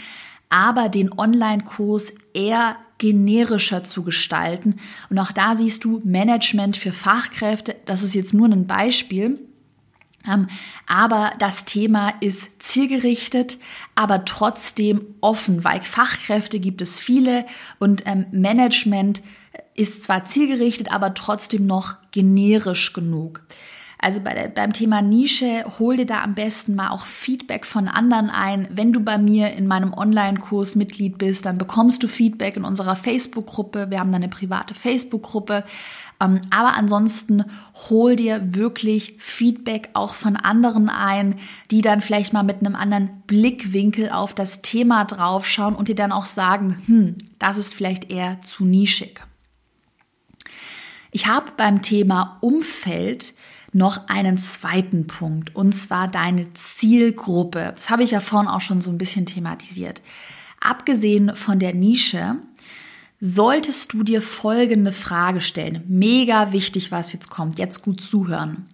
aber 0.50 0.88
den 0.88 1.16
Online-Kurs 1.16 2.14
eher 2.34 2.76
generischer 2.98 3.84
zu 3.84 4.02
gestalten. 4.02 4.76
Und 5.08 5.20
auch 5.20 5.30
da 5.30 5.54
siehst 5.54 5.84
du 5.84 6.00
Management 6.04 6.76
für 6.76 6.92
Fachkräfte, 6.92 7.76
das 7.86 8.02
ist 8.02 8.14
jetzt 8.14 8.34
nur 8.34 8.48
ein 8.48 8.66
Beispiel, 8.66 9.38
ähm, 10.26 10.48
aber 10.88 11.30
das 11.38 11.64
Thema 11.64 12.14
ist 12.20 12.60
zielgerichtet, 12.60 13.58
aber 13.94 14.24
trotzdem 14.24 15.14
offen, 15.20 15.62
weil 15.62 15.80
Fachkräfte 15.82 16.58
gibt 16.58 16.82
es 16.82 16.98
viele 16.98 17.46
und 17.78 18.02
ähm, 18.04 18.26
Management 18.32 19.22
ist 19.78 20.02
zwar 20.02 20.24
zielgerichtet, 20.24 20.92
aber 20.92 21.14
trotzdem 21.14 21.66
noch 21.66 21.96
generisch 22.10 22.92
genug. 22.92 23.42
Also 24.00 24.20
bei 24.20 24.48
beim 24.48 24.72
Thema 24.72 25.02
Nische, 25.02 25.64
hol 25.80 25.96
dir 25.96 26.06
da 26.06 26.22
am 26.22 26.34
besten 26.34 26.76
mal 26.76 26.90
auch 26.90 27.04
Feedback 27.04 27.66
von 27.66 27.88
anderen 27.88 28.30
ein. 28.30 28.68
Wenn 28.70 28.92
du 28.92 29.00
bei 29.00 29.18
mir 29.18 29.52
in 29.54 29.66
meinem 29.66 29.92
Online-Kurs 29.92 30.76
Mitglied 30.76 31.18
bist, 31.18 31.46
dann 31.46 31.58
bekommst 31.58 32.04
du 32.04 32.08
Feedback 32.08 32.56
in 32.56 32.64
unserer 32.64 32.94
Facebook-Gruppe. 32.94 33.90
Wir 33.90 33.98
haben 33.98 34.12
da 34.12 34.16
eine 34.16 34.28
private 34.28 34.74
Facebook-Gruppe. 34.74 35.64
Ähm, 36.20 36.40
aber 36.50 36.74
ansonsten 36.74 37.44
hol 37.90 38.14
dir 38.14 38.54
wirklich 38.54 39.16
Feedback 39.18 39.90
auch 39.94 40.14
von 40.14 40.36
anderen 40.36 40.88
ein, 40.88 41.36
die 41.72 41.80
dann 41.80 42.00
vielleicht 42.00 42.32
mal 42.32 42.44
mit 42.44 42.60
einem 42.60 42.76
anderen 42.76 43.22
Blickwinkel 43.26 44.10
auf 44.10 44.32
das 44.32 44.62
Thema 44.62 45.04
draufschauen 45.06 45.74
und 45.74 45.88
dir 45.88 45.94
dann 45.96 46.12
auch 46.12 46.24
sagen, 46.24 46.78
hm, 46.86 47.16
das 47.40 47.58
ist 47.58 47.74
vielleicht 47.74 48.12
eher 48.12 48.40
zu 48.42 48.64
nischig. 48.64 49.27
Ich 51.18 51.26
habe 51.26 51.50
beim 51.56 51.82
Thema 51.82 52.38
Umfeld 52.42 53.34
noch 53.72 54.08
einen 54.08 54.38
zweiten 54.38 55.08
Punkt 55.08 55.52
und 55.52 55.72
zwar 55.72 56.06
deine 56.06 56.54
Zielgruppe. 56.54 57.72
Das 57.74 57.90
habe 57.90 58.04
ich 58.04 58.12
ja 58.12 58.20
vorhin 58.20 58.48
auch 58.48 58.60
schon 58.60 58.80
so 58.80 58.88
ein 58.88 58.98
bisschen 58.98 59.26
thematisiert. 59.26 60.00
Abgesehen 60.60 61.34
von 61.34 61.58
der 61.58 61.74
Nische 61.74 62.36
solltest 63.18 63.94
du 63.94 64.04
dir 64.04 64.22
folgende 64.22 64.92
Frage 64.92 65.40
stellen. 65.40 65.82
Mega 65.88 66.52
wichtig, 66.52 66.92
was 66.92 67.12
jetzt 67.12 67.30
kommt. 67.30 67.58
Jetzt 67.58 67.82
gut 67.82 68.00
zuhören. 68.00 68.68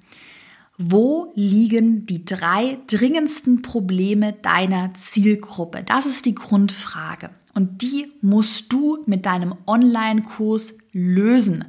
Wo 0.77 1.33
liegen 1.35 2.05
die 2.05 2.27
drei 2.27 2.77
dringendsten 2.89 3.63
Probleme 3.63 4.35
deiner 4.35 4.93
Zielgruppe? 4.93 5.83
Das 5.83 6.05
ist 6.05 6.27
die 6.27 6.35
Grundfrage. 6.35 7.31
Und 7.55 7.81
die 7.81 8.13
musst 8.21 8.71
du 8.71 8.99
mit 9.07 9.25
deinem 9.25 9.55
Online-Kurs 9.67 10.75
lösen. 10.95 11.65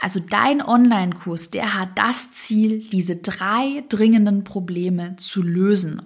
Also 0.00 0.20
dein 0.20 0.62
Online-Kurs, 0.62 1.50
der 1.50 1.74
hat 1.74 1.90
das 1.96 2.32
Ziel, 2.32 2.80
diese 2.80 3.16
drei 3.16 3.84
dringenden 3.88 4.44
Probleme 4.44 5.16
zu 5.16 5.42
lösen. 5.42 6.00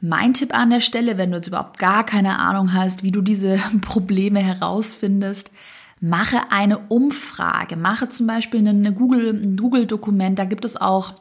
Mein 0.00 0.32
Tipp 0.32 0.54
an 0.54 0.70
der 0.70 0.80
Stelle, 0.80 1.18
wenn 1.18 1.30
du 1.30 1.36
jetzt 1.36 1.48
überhaupt 1.48 1.78
gar 1.78 2.04
keine 2.04 2.38
Ahnung 2.38 2.72
hast, 2.72 3.02
wie 3.02 3.12
du 3.12 3.20
diese 3.20 3.58
Probleme 3.82 4.40
herausfindest, 4.40 5.50
mache 6.00 6.50
eine 6.50 6.78
Umfrage. 6.78 7.76
Mache 7.76 8.08
zum 8.08 8.26
Beispiel 8.26 8.60
Google, 8.94 9.28
ein 9.30 9.56
Google-Dokument, 9.56 10.38
da 10.38 10.46
gibt 10.46 10.64
es 10.64 10.78
auch 10.78 11.14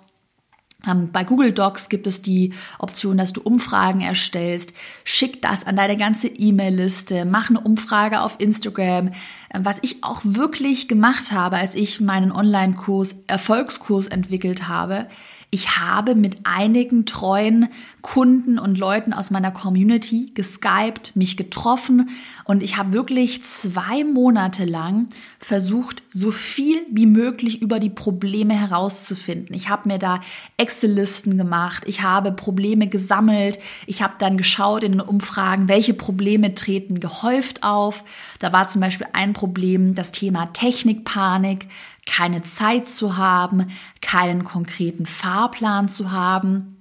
bei 1.11 1.25
Google 1.25 1.51
Docs 1.51 1.89
gibt 1.89 2.07
es 2.07 2.21
die 2.21 2.53
Option, 2.77 3.17
dass 3.17 3.33
du 3.33 3.41
Umfragen 3.41 3.99
erstellst. 3.99 4.73
Schick 5.03 5.41
das 5.41 5.65
an 5.65 5.75
deine 5.75 5.97
ganze 5.97 6.29
E-Mail-Liste. 6.29 7.25
Mach 7.25 7.49
eine 7.49 7.59
Umfrage 7.59 8.21
auf 8.21 8.37
Instagram. 8.39 9.11
Ähm, 9.53 9.65
was 9.65 9.79
ich 9.81 10.03
auch 10.03 10.21
wirklich 10.23 10.87
gemacht 10.87 11.33
habe, 11.33 11.57
als 11.57 11.75
ich 11.75 11.99
meinen 11.99 12.31
Online-Kurs, 12.31 13.23
Erfolgskurs 13.27 14.07
entwickelt 14.07 14.69
habe, 14.69 15.07
Ich 15.51 15.79
habe 15.79 16.13
mit 16.13 16.45
einigen 16.45 17.07
treuen 17.07 17.69
Kunden 18.03 18.59
und 18.59 18.77
Leuten 18.77 19.13
aus 19.13 19.31
meiner 19.31 19.49
Community 19.49 20.31
geskypt, 20.35 21.15
mich 21.15 21.37
getroffen 21.37 22.09
und 22.43 22.61
ich 22.61 22.77
habe 22.77 22.93
wirklich 22.93 23.43
zwei 23.43 24.03
Monate 24.03 24.65
lang 24.65 25.07
versucht, 25.39 26.03
so 26.07 26.29
viel 26.29 26.77
wie 26.91 27.07
möglich 27.07 27.63
über 27.63 27.79
die 27.79 27.89
Probleme 27.89 28.53
herauszufinden. 28.53 29.55
Ich 29.55 29.69
habe 29.69 29.87
mir 29.87 29.97
da 29.97 30.21
Excel-Listen 30.57 31.35
gemacht, 31.35 31.83
ich 31.87 32.03
habe 32.03 32.31
Probleme 32.31 32.87
gesammelt, 32.87 33.57
ich 33.87 34.03
habe 34.03 34.13
dann 34.19 34.37
geschaut 34.37 34.83
in 34.83 34.91
den 34.93 35.01
Umfragen, 35.01 35.67
welche 35.67 35.95
Probleme 35.95 36.53
treten 36.53 36.99
gehäuft 36.99 37.63
auf. 37.63 38.03
Da 38.37 38.53
war 38.53 38.67
zum 38.67 38.81
Beispiel 38.81 39.07
ein 39.13 39.33
Problem 39.33 39.95
das 39.95 40.11
Thema 40.11 40.45
Technikpanik 40.53 41.67
keine 42.09 42.41
Zeit 42.41 42.89
zu 42.89 43.17
haben, 43.17 43.67
keinen 44.01 44.43
konkreten 44.43 45.05
Fahrplan 45.05 45.89
zu 45.89 46.11
haben. 46.11 46.75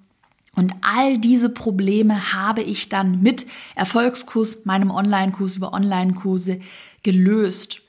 Und 0.57 0.75
all 0.81 1.19
diese 1.19 1.51
Probleme 1.51 2.33
habe 2.33 2.63
ich 2.63 2.89
dann 2.89 3.21
mit 3.21 3.47
Erfolgskurs, 3.75 4.65
meinem 4.65 4.91
Online-Kurs 4.91 5.57
über 5.57 5.73
Online-Kurse 5.73 6.61
gelöst. 7.03 7.83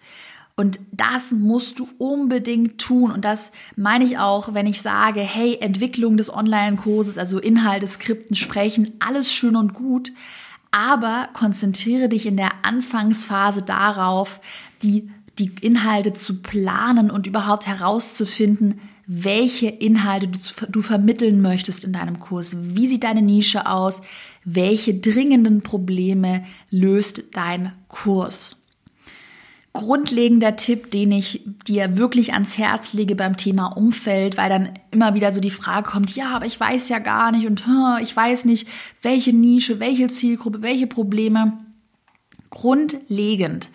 Und 0.55 0.81
das 0.91 1.31
musst 1.31 1.79
du 1.79 1.87
unbedingt 1.97 2.79
tun. 2.79 3.11
Und 3.11 3.23
das 3.23 3.53
meine 3.77 4.03
ich 4.03 4.17
auch, 4.17 4.53
wenn 4.53 4.67
ich 4.67 4.81
sage, 4.81 5.21
hey, 5.21 5.57
Entwicklung 5.61 6.17
des 6.17 6.31
Online-Kurses, 6.31 7.17
also 7.17 7.39
Inhalte, 7.39 7.87
Skripten, 7.87 8.35
Sprechen, 8.35 8.91
alles 8.99 9.33
schön 9.33 9.55
und 9.55 9.73
gut. 9.73 10.11
Aber 10.71 11.29
konzentriere 11.33 12.09
dich 12.09 12.25
in 12.25 12.35
der 12.35 12.51
Anfangsphase 12.63 13.61
darauf, 13.61 14.41
die 14.83 15.09
die 15.39 15.51
Inhalte 15.61 16.13
zu 16.13 16.41
planen 16.41 17.09
und 17.09 17.27
überhaupt 17.27 17.65
herauszufinden, 17.65 18.79
welche 19.07 19.69
Inhalte 19.69 20.27
du, 20.27 20.39
du, 20.69 20.81
vermitteln 20.81 21.41
möchtest 21.41 21.83
in 21.83 21.93
deinem 21.93 22.19
Kurs. 22.19 22.57
Wie 22.59 22.85
sieht 22.85 23.03
deine 23.03 23.23
Nische 23.23 23.65
aus? 23.65 24.01
Welche 24.45 24.93
dringenden 24.93 25.61
Probleme 25.61 26.43
löst 26.69 27.23
dein 27.33 27.73
Kurs? 27.87 28.57
Grundlegender 29.73 30.57
Tipp, 30.57 30.91
den 30.91 31.11
ich 31.11 31.41
dir 31.67 31.97
wirklich 31.97 32.33
ans 32.33 32.57
Herz 32.57 32.93
lege 32.93 33.15
beim 33.15 33.37
Thema 33.37 33.67
Umfeld, 33.67 34.37
weil 34.37 34.49
dann 34.49 34.73
immer 34.91 35.15
wieder 35.15 35.31
so 35.31 35.41
die 35.41 35.49
Frage 35.49 35.89
kommt, 35.89 36.15
ja, 36.15 36.35
aber 36.35 36.45
ich 36.45 36.59
weiß 36.59 36.89
ja 36.89 36.99
gar 36.99 37.31
nicht 37.31 37.47
und 37.47 37.63
ich 38.01 38.15
weiß 38.15 38.45
nicht, 38.45 38.67
welche 39.01 39.33
Nische, 39.33 39.79
welche 39.79 40.07
Zielgruppe, 40.07 40.61
welche 40.61 40.87
Probleme. 40.87 41.57
Grundlegend 42.51 43.69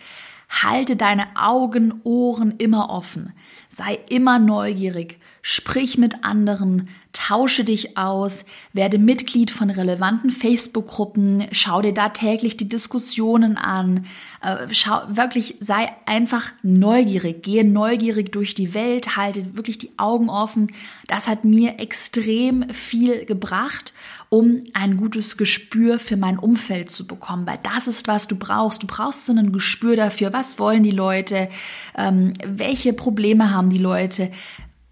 Halte 0.63 0.95
deine 0.95 1.27
Augen, 1.35 2.01
Ohren 2.03 2.53
immer 2.57 2.89
offen. 2.89 3.33
Sei 3.67 3.99
immer 4.09 4.39
neugierig. 4.39 5.19
Sprich 5.41 5.97
mit 5.97 6.23
anderen. 6.23 6.87
Tausche 7.15 7.63
dich 7.63 7.97
aus. 7.97 8.43
Werde 8.73 8.99
Mitglied 8.99 9.49
von 9.49 9.69
relevanten 9.69 10.31
Facebook-Gruppen. 10.31 11.47
Schau 11.53 11.81
dir 11.81 11.93
da 11.93 12.09
täglich 12.09 12.57
die 12.57 12.67
Diskussionen 12.67 13.55
an. 13.55 14.05
Äh, 14.41 14.67
schau, 14.71 15.01
wirklich, 15.07 15.55
sei 15.61 15.93
einfach 16.05 16.51
neugierig. 16.61 17.41
Gehe 17.41 17.63
neugierig 17.63 18.33
durch 18.33 18.53
die 18.53 18.73
Welt. 18.73 19.15
Halte 19.15 19.55
wirklich 19.55 19.77
die 19.77 19.97
Augen 19.97 20.29
offen. 20.29 20.73
Das 21.07 21.29
hat 21.29 21.45
mir 21.45 21.79
extrem 21.79 22.67
viel 22.69 23.23
gebracht 23.23 23.93
um 24.29 24.63
ein 24.73 24.97
gutes 24.97 25.37
Gespür 25.37 25.99
für 25.99 26.17
mein 26.17 26.37
Umfeld 26.37 26.91
zu 26.91 27.07
bekommen, 27.07 27.47
weil 27.47 27.59
das 27.63 27.87
ist, 27.87 28.07
was 28.07 28.27
du 28.27 28.35
brauchst. 28.35 28.83
Du 28.83 28.87
brauchst 28.87 29.25
so 29.25 29.33
ein 29.33 29.51
Gespür 29.51 29.95
dafür, 29.95 30.33
was 30.33 30.59
wollen 30.59 30.83
die 30.83 30.91
Leute, 30.91 31.47
ähm, 31.95 32.33
welche 32.45 32.91
Probleme 32.91 33.51
haben 33.51 33.69
die 33.69 33.77
Leute, 33.77 34.31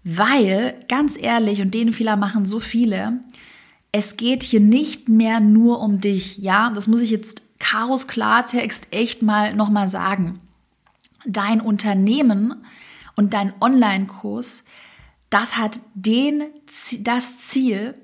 weil, 0.04 0.78
ganz 0.88 1.16
ehrlich, 1.18 1.62
und 1.62 1.72
den 1.74 1.92
Fehler 1.92 2.16
machen 2.16 2.44
so 2.44 2.60
viele, 2.60 3.20
es 3.90 4.16
geht 4.16 4.42
hier 4.42 4.60
nicht 4.60 5.08
mehr 5.08 5.40
nur 5.40 5.80
um 5.80 6.00
dich. 6.00 6.38
Ja, 6.38 6.70
das 6.70 6.88
muss 6.88 7.00
ich 7.00 7.10
jetzt 7.10 7.42
Karos 7.58 8.06
Klartext 8.06 8.88
echt 8.90 9.22
mal 9.22 9.54
nochmal 9.54 9.88
sagen. 9.88 10.40
Dein 11.24 11.60
Unternehmen 11.60 12.54
und 13.16 13.32
dein 13.32 13.54
Online-Kurs, 13.60 14.64
das 15.30 15.56
hat 15.56 15.80
den, 15.94 16.44
das 17.00 17.38
Ziel, 17.38 17.94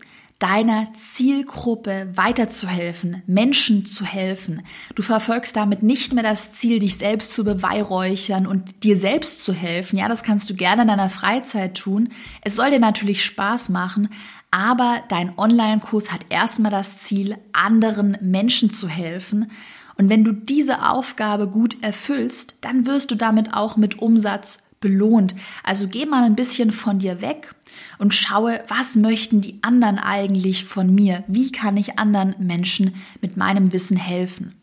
deiner 0.40 0.92
Zielgruppe 0.94 2.08
weiterzuhelfen, 2.14 3.22
Menschen 3.26 3.84
zu 3.84 4.04
helfen. 4.04 4.62
Du 4.94 5.02
verfolgst 5.02 5.54
damit 5.54 5.82
nicht 5.82 6.14
mehr 6.14 6.24
das 6.24 6.52
Ziel, 6.52 6.78
dich 6.78 6.96
selbst 6.96 7.32
zu 7.34 7.44
beweihräuchern 7.44 8.46
und 8.46 8.82
dir 8.82 8.96
selbst 8.96 9.44
zu 9.44 9.52
helfen. 9.52 9.98
Ja, 9.98 10.08
das 10.08 10.22
kannst 10.22 10.48
du 10.48 10.54
gerne 10.54 10.82
in 10.82 10.88
deiner 10.88 11.10
Freizeit 11.10 11.76
tun. 11.76 12.08
Es 12.40 12.56
soll 12.56 12.70
dir 12.70 12.80
natürlich 12.80 13.22
Spaß 13.22 13.68
machen, 13.68 14.08
aber 14.50 15.02
dein 15.10 15.38
Online-Kurs 15.38 16.10
hat 16.10 16.24
erstmal 16.30 16.72
das 16.72 16.98
Ziel, 16.98 17.36
anderen 17.52 18.16
Menschen 18.22 18.70
zu 18.70 18.88
helfen. 18.88 19.52
Und 19.96 20.08
wenn 20.08 20.24
du 20.24 20.32
diese 20.32 20.88
Aufgabe 20.88 21.48
gut 21.48 21.82
erfüllst, 21.82 22.56
dann 22.62 22.86
wirst 22.86 23.10
du 23.10 23.14
damit 23.14 23.52
auch 23.52 23.76
mit 23.76 23.98
Umsatz 23.98 24.62
belohnt. 24.80 25.34
Also 25.62 25.88
geh 25.88 26.06
mal 26.06 26.24
ein 26.24 26.36
bisschen 26.36 26.72
von 26.72 26.98
dir 26.98 27.20
weg 27.20 27.54
und 27.98 28.14
schaue, 28.14 28.62
was 28.68 28.96
möchten 28.96 29.40
die 29.40 29.62
anderen 29.62 29.98
eigentlich 29.98 30.64
von 30.64 30.92
mir? 30.94 31.22
Wie 31.28 31.52
kann 31.52 31.76
ich 31.76 31.98
anderen 31.98 32.34
Menschen 32.38 32.96
mit 33.20 33.36
meinem 33.36 33.72
Wissen 33.72 33.96
helfen? 33.96 34.54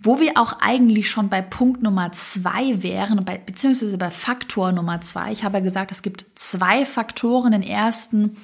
Wo 0.00 0.20
wir 0.20 0.36
auch 0.36 0.54
eigentlich 0.60 1.10
schon 1.10 1.28
bei 1.28 1.42
Punkt 1.42 1.82
Nummer 1.82 2.12
zwei 2.12 2.82
wären, 2.82 3.24
beziehungsweise 3.24 3.98
bei 3.98 4.10
Faktor 4.10 4.72
Nummer 4.72 5.00
zwei. 5.00 5.32
Ich 5.32 5.44
habe 5.44 5.58
ja 5.58 5.64
gesagt, 5.64 5.90
es 5.90 6.02
gibt 6.02 6.24
zwei 6.36 6.86
Faktoren. 6.86 7.52
Den 7.52 7.64
ersten, 7.64 8.36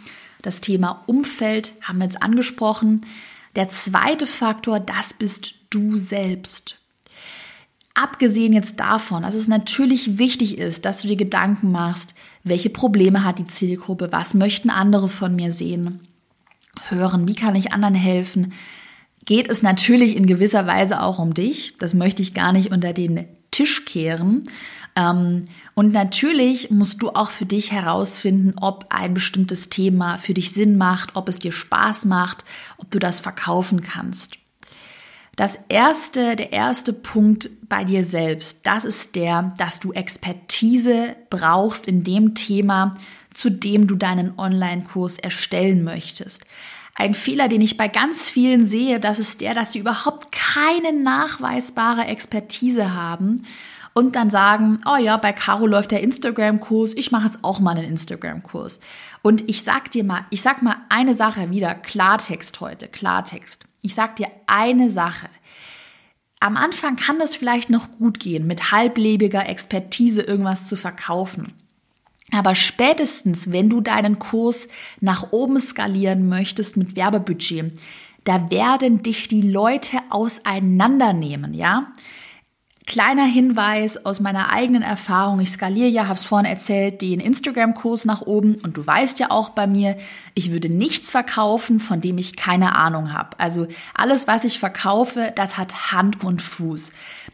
das 0.43 0.61
Thema 0.61 1.05
Umfeld, 1.07 1.75
haben 1.81 1.99
wir 1.99 2.07
jetzt 2.07 2.23
angesprochen. 2.23 3.07
Der 3.55 3.69
zweite 3.69 4.27
Faktor, 4.27 4.81
das 4.81 5.15
bist 5.15 5.55
du 5.71 5.97
selbst. 5.97 6.84
Abgesehen 7.95 8.53
jetzt 8.53 8.81
davon, 8.81 9.23
dass 9.23 9.37
es 9.37 9.47
natürlich 9.47 10.19
wichtig 10.19 10.59
ist, 10.59 10.85
dass 10.85 11.03
du 11.03 11.09
dir 11.09 11.17
Gedanken 11.17 11.71
machst, 11.71 12.15
welche 12.43 12.69
Probleme 12.69 13.23
hat 13.23 13.39
die 13.39 13.47
Zielgruppe, 13.47 14.11
was 14.11 14.35
möchten 14.35 14.69
andere 14.69 15.09
von 15.09 15.37
mir 15.37 15.53
sehen, 15.53 16.01
hören, 16.89 17.29
wie 17.29 17.37
kann 17.37 17.55
ich 17.55 17.73
anderen 17.73 17.95
helfen, 17.95 18.53
geht 19.25 19.49
es 19.49 19.63
natürlich 19.63 20.17
in 20.17 20.27
gewisser 20.27 20.67
Weise 20.67 21.03
auch 21.03 21.21
um 21.21 21.35
dich. 21.35 21.77
Das 21.79 21.95
möchte 21.95 22.21
ich 22.21 22.35
gar 22.35 22.53
nicht 22.53 22.73
unter 22.73 22.93
den 22.93 23.27
Tisch 23.53 23.85
kehren. 23.85 24.43
Ähm, 24.97 25.49
und 25.75 25.93
natürlich 25.93 26.71
musst 26.71 27.01
du 27.03 27.11
auch 27.11 27.31
für 27.31 27.47
dich 27.47 27.73
herausfinden, 27.73 28.55
ob 28.61 28.87
ein 28.91 29.15
bestimmtes 29.15 29.69
Thema 29.69 30.19
für 30.19 30.35
dich 30.35 30.53
Sinn 30.53 30.77
macht, 30.77 31.17
ob 31.17 31.29
es 31.29 31.39
dir 31.39 31.53
Spaß 31.53 32.05
macht, 32.05 32.45
ob 32.77 32.91
du 32.91 32.99
das 32.99 33.21
verkaufen 33.21 33.83
kannst. 33.83 34.39
Das 35.37 35.59
erste, 35.69 36.37
der 36.37 36.53
erste 36.53 36.93
Punkt 36.93 37.51
bei 37.69 37.85
dir 37.85 38.05
selbst, 38.05 38.67
das 38.67 38.85
ist 38.85 39.17
der, 39.17 39.53
dass 39.59 39.81
du 39.81 39.93
Expertise 39.93 41.17
brauchst 41.29 41.89
in 41.89 42.05
dem 42.05 42.35
Thema, 42.35 42.97
zu 43.33 43.51
dem 43.51 43.89
du 43.89 43.97
deinen 43.97 44.39
Online-Kurs 44.39 45.19
erstellen 45.19 45.83
möchtest. 45.83 46.45
Ein 46.95 47.15
Fehler, 47.15 47.49
den 47.49 47.61
ich 47.61 47.77
bei 47.77 47.89
ganz 47.89 48.29
vielen 48.29 48.65
sehe, 48.65 49.01
das 49.01 49.19
ist 49.19 49.41
der, 49.41 49.55
dass 49.55 49.73
sie 49.73 49.81
überhaupt 49.81 50.31
keine 50.31 50.93
nachweisbare 50.93 52.05
Expertise 52.05 52.95
haben 52.95 53.43
und 53.95 54.15
dann 54.15 54.31
sagen, 54.31 54.79
oh 54.87 54.97
ja, 54.97 55.17
bei 55.17 55.33
Caro 55.33 55.67
läuft 55.67 55.91
der 55.91 56.03
Instagram-Kurs, 56.03 56.95
ich 56.95 57.11
mache 57.11 57.27
jetzt 57.27 57.39
auch 57.43 57.59
mal 57.59 57.77
einen 57.77 57.89
Instagram-Kurs. 57.89 58.79
Und 59.23 59.49
ich 59.49 59.65
sag 59.65 59.91
dir 59.91 60.05
mal, 60.05 60.27
ich 60.31 60.43
sag 60.43 60.63
mal 60.63 60.77
eine 60.89 61.15
Sache 61.15 61.51
wieder, 61.51 61.75
Klartext 61.75 62.61
heute, 62.61 62.87
Klartext. 62.87 63.65
Ich 63.85 63.95
sag 63.95 64.17
dir 64.17 64.29
eine 64.47 64.89
Sache. 64.89 65.29
Am 66.41 66.57
Anfang 66.57 66.97
kann 66.97 67.21
es 67.21 67.37
vielleicht 67.37 67.69
noch 67.69 67.91
gut 67.91 68.19
gehen, 68.19 68.47
mit 68.47 68.73
halblebiger 68.73 69.47
Expertise 69.47 70.23
irgendwas 70.23 70.69
zu 70.69 70.77
verkaufen. 70.77 71.53
Aber 72.33 72.55
spätestens, 72.55 73.53
wenn 73.53 73.69
du 73.69 73.83
deinen 73.83 74.19
Kurs 74.19 74.69
nach 75.01 75.33
oben 75.33 75.61
skalieren 75.61 76.31
möchtest 76.31 76.79
mit 76.79 76.97
Werbebudget, 76.97 77.79
da 78.25 78.51
werden 78.51 79.03
dich 79.03 79.29
die 79.29 79.43
Leute 79.43 79.99
auseinandernehmen, 80.09 81.53
ja? 81.53 81.93
Kleiner 82.87 83.25
Hinweis 83.25 84.05
aus 84.05 84.21
meiner 84.21 84.51
eigenen 84.53 84.83
Erfahrung. 84.83 85.41
Ich 85.41 85.51
skaliere 85.51 85.89
ja, 85.89 86.05
habe 86.05 86.15
es 86.15 86.25
vorhin 86.25 86.45
erzählt, 86.45 87.01
den 87.01 87.19
Instagram-Kurs 87.19 88.05
nach 88.05 88.21
oben. 88.21 88.57
Und 88.57 88.77
du 88.77 88.87
weißt 88.87 89.19
ja 89.21 89.31
auch 89.31 89.49
bei 89.49 89.67
mir, 89.67 89.97
ich 90.35 90.53
würde 90.53 90.69
nichts 90.69 91.11
verkaufen, 91.11 91.81
von 91.81 92.03
dem 92.03 92.19
ich 92.19 92.37
keine 92.37 92.77
Ahnung 92.77 93.15
habe. 93.15 93.31
Also 93.39 93.67
alles, 93.95 94.29
was 94.29 94.45
ich 94.45 94.59
verkaufe, 94.59 95.33
das 95.35 95.57
hat 95.57 95.93
Hand 95.93 96.23
und 96.25 96.43
Fuß. 96.43 96.93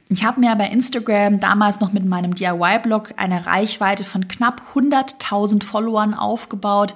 Ich 0.09 0.25
habe 0.25 0.39
mir 0.39 0.55
bei 0.55 0.69
Instagram 0.69 1.41
damals 1.41 1.81
noch 1.81 1.93
mit 1.93 2.05
meinem 2.05 2.37
DIY-Blog 2.37 3.15
eine 3.17 3.45
Reichweite 3.45 4.05
von 4.05 4.29
knapp 4.29 4.63
100.000 4.75 5.65
Followern 5.65 6.15
aufgebaut. 6.15 6.95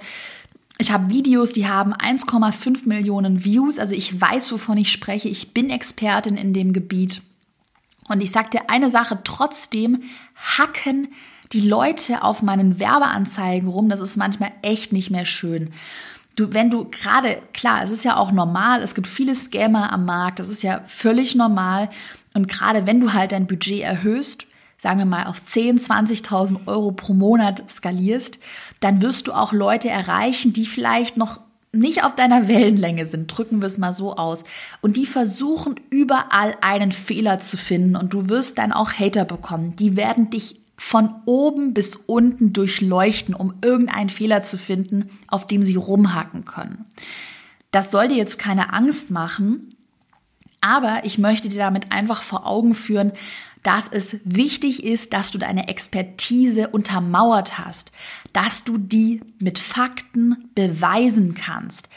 Ich 0.78 0.92
habe 0.92 1.10
Videos, 1.10 1.52
die 1.52 1.66
haben 1.66 1.92
1,5 1.92 2.88
Millionen 2.88 3.44
Views. 3.44 3.80
Also 3.80 3.96
ich 3.96 4.20
weiß, 4.20 4.52
wovon 4.52 4.78
ich 4.78 4.92
spreche. 4.92 5.28
Ich 5.28 5.52
bin 5.52 5.70
Expertin 5.70 6.36
in 6.36 6.52
dem 6.52 6.72
Gebiet. 6.72 7.20
Und 8.08 8.22
ich 8.22 8.30
sag 8.30 8.50
dir 8.50 8.68
eine 8.68 8.90
Sache, 8.90 9.18
trotzdem 9.24 10.02
hacken 10.36 11.08
die 11.52 11.62
Leute 11.62 12.22
auf 12.22 12.42
meinen 12.42 12.78
Werbeanzeigen 12.78 13.68
rum. 13.68 13.88
Das 13.88 14.00
ist 14.00 14.16
manchmal 14.16 14.52
echt 14.62 14.92
nicht 14.92 15.10
mehr 15.10 15.24
schön. 15.24 15.72
Du, 16.36 16.52
wenn 16.52 16.70
du 16.70 16.88
gerade, 16.90 17.40
klar, 17.52 17.82
es 17.82 17.90
ist 17.90 18.04
ja 18.04 18.16
auch 18.16 18.32
normal, 18.32 18.82
es 18.82 18.94
gibt 18.94 19.06
viele 19.06 19.34
Scammer 19.36 19.92
am 19.92 20.04
Markt, 20.04 20.40
das 20.40 20.48
ist 20.48 20.62
ja 20.62 20.82
völlig 20.86 21.36
normal. 21.36 21.90
Und 22.34 22.48
gerade 22.48 22.86
wenn 22.86 23.00
du 23.00 23.12
halt 23.12 23.30
dein 23.30 23.46
Budget 23.46 23.82
erhöhst, 23.82 24.46
sagen 24.76 24.98
wir 24.98 25.06
mal 25.06 25.26
auf 25.26 25.44
10, 25.44 25.78
20.000 25.78 26.66
Euro 26.66 26.90
pro 26.90 27.14
Monat 27.14 27.62
skalierst, 27.70 28.40
dann 28.80 29.00
wirst 29.00 29.28
du 29.28 29.32
auch 29.32 29.52
Leute 29.52 29.88
erreichen, 29.88 30.52
die 30.52 30.66
vielleicht 30.66 31.16
noch 31.16 31.40
nicht 31.74 32.04
auf 32.04 32.14
deiner 32.14 32.48
Wellenlänge 32.48 33.06
sind, 33.06 33.26
drücken 33.26 33.60
wir 33.60 33.66
es 33.66 33.78
mal 33.78 33.92
so 33.92 34.16
aus. 34.16 34.44
Und 34.80 34.96
die 34.96 35.06
versuchen 35.06 35.76
überall 35.90 36.56
einen 36.60 36.92
Fehler 36.92 37.38
zu 37.40 37.56
finden 37.56 37.96
und 37.96 38.12
du 38.12 38.28
wirst 38.28 38.58
dann 38.58 38.72
auch 38.72 38.92
Hater 38.92 39.24
bekommen. 39.24 39.76
Die 39.76 39.96
werden 39.96 40.30
dich 40.30 40.60
von 40.76 41.10
oben 41.24 41.72
bis 41.72 41.94
unten 41.94 42.52
durchleuchten, 42.52 43.34
um 43.34 43.54
irgendeinen 43.62 44.10
Fehler 44.10 44.42
zu 44.42 44.58
finden, 44.58 45.08
auf 45.28 45.46
dem 45.46 45.62
sie 45.62 45.76
rumhacken 45.76 46.44
können. 46.44 46.84
Das 47.70 47.90
soll 47.90 48.08
dir 48.08 48.16
jetzt 48.16 48.38
keine 48.38 48.72
Angst 48.72 49.10
machen, 49.10 49.73
aber 50.64 51.04
ich 51.04 51.18
möchte 51.18 51.50
dir 51.50 51.58
damit 51.58 51.92
einfach 51.92 52.22
vor 52.22 52.46
Augen 52.46 52.72
führen, 52.72 53.12
dass 53.62 53.86
es 53.86 54.16
wichtig 54.24 54.82
ist, 54.82 55.12
dass 55.12 55.30
du 55.30 55.36
deine 55.36 55.68
Expertise 55.68 56.68
untermauert 56.68 57.58
hast, 57.58 57.92
dass 58.32 58.64
du 58.64 58.78
die 58.78 59.20
mit 59.38 59.58
Fakten 59.58 60.48
beweisen 60.54 61.34
kannst, 61.34 61.90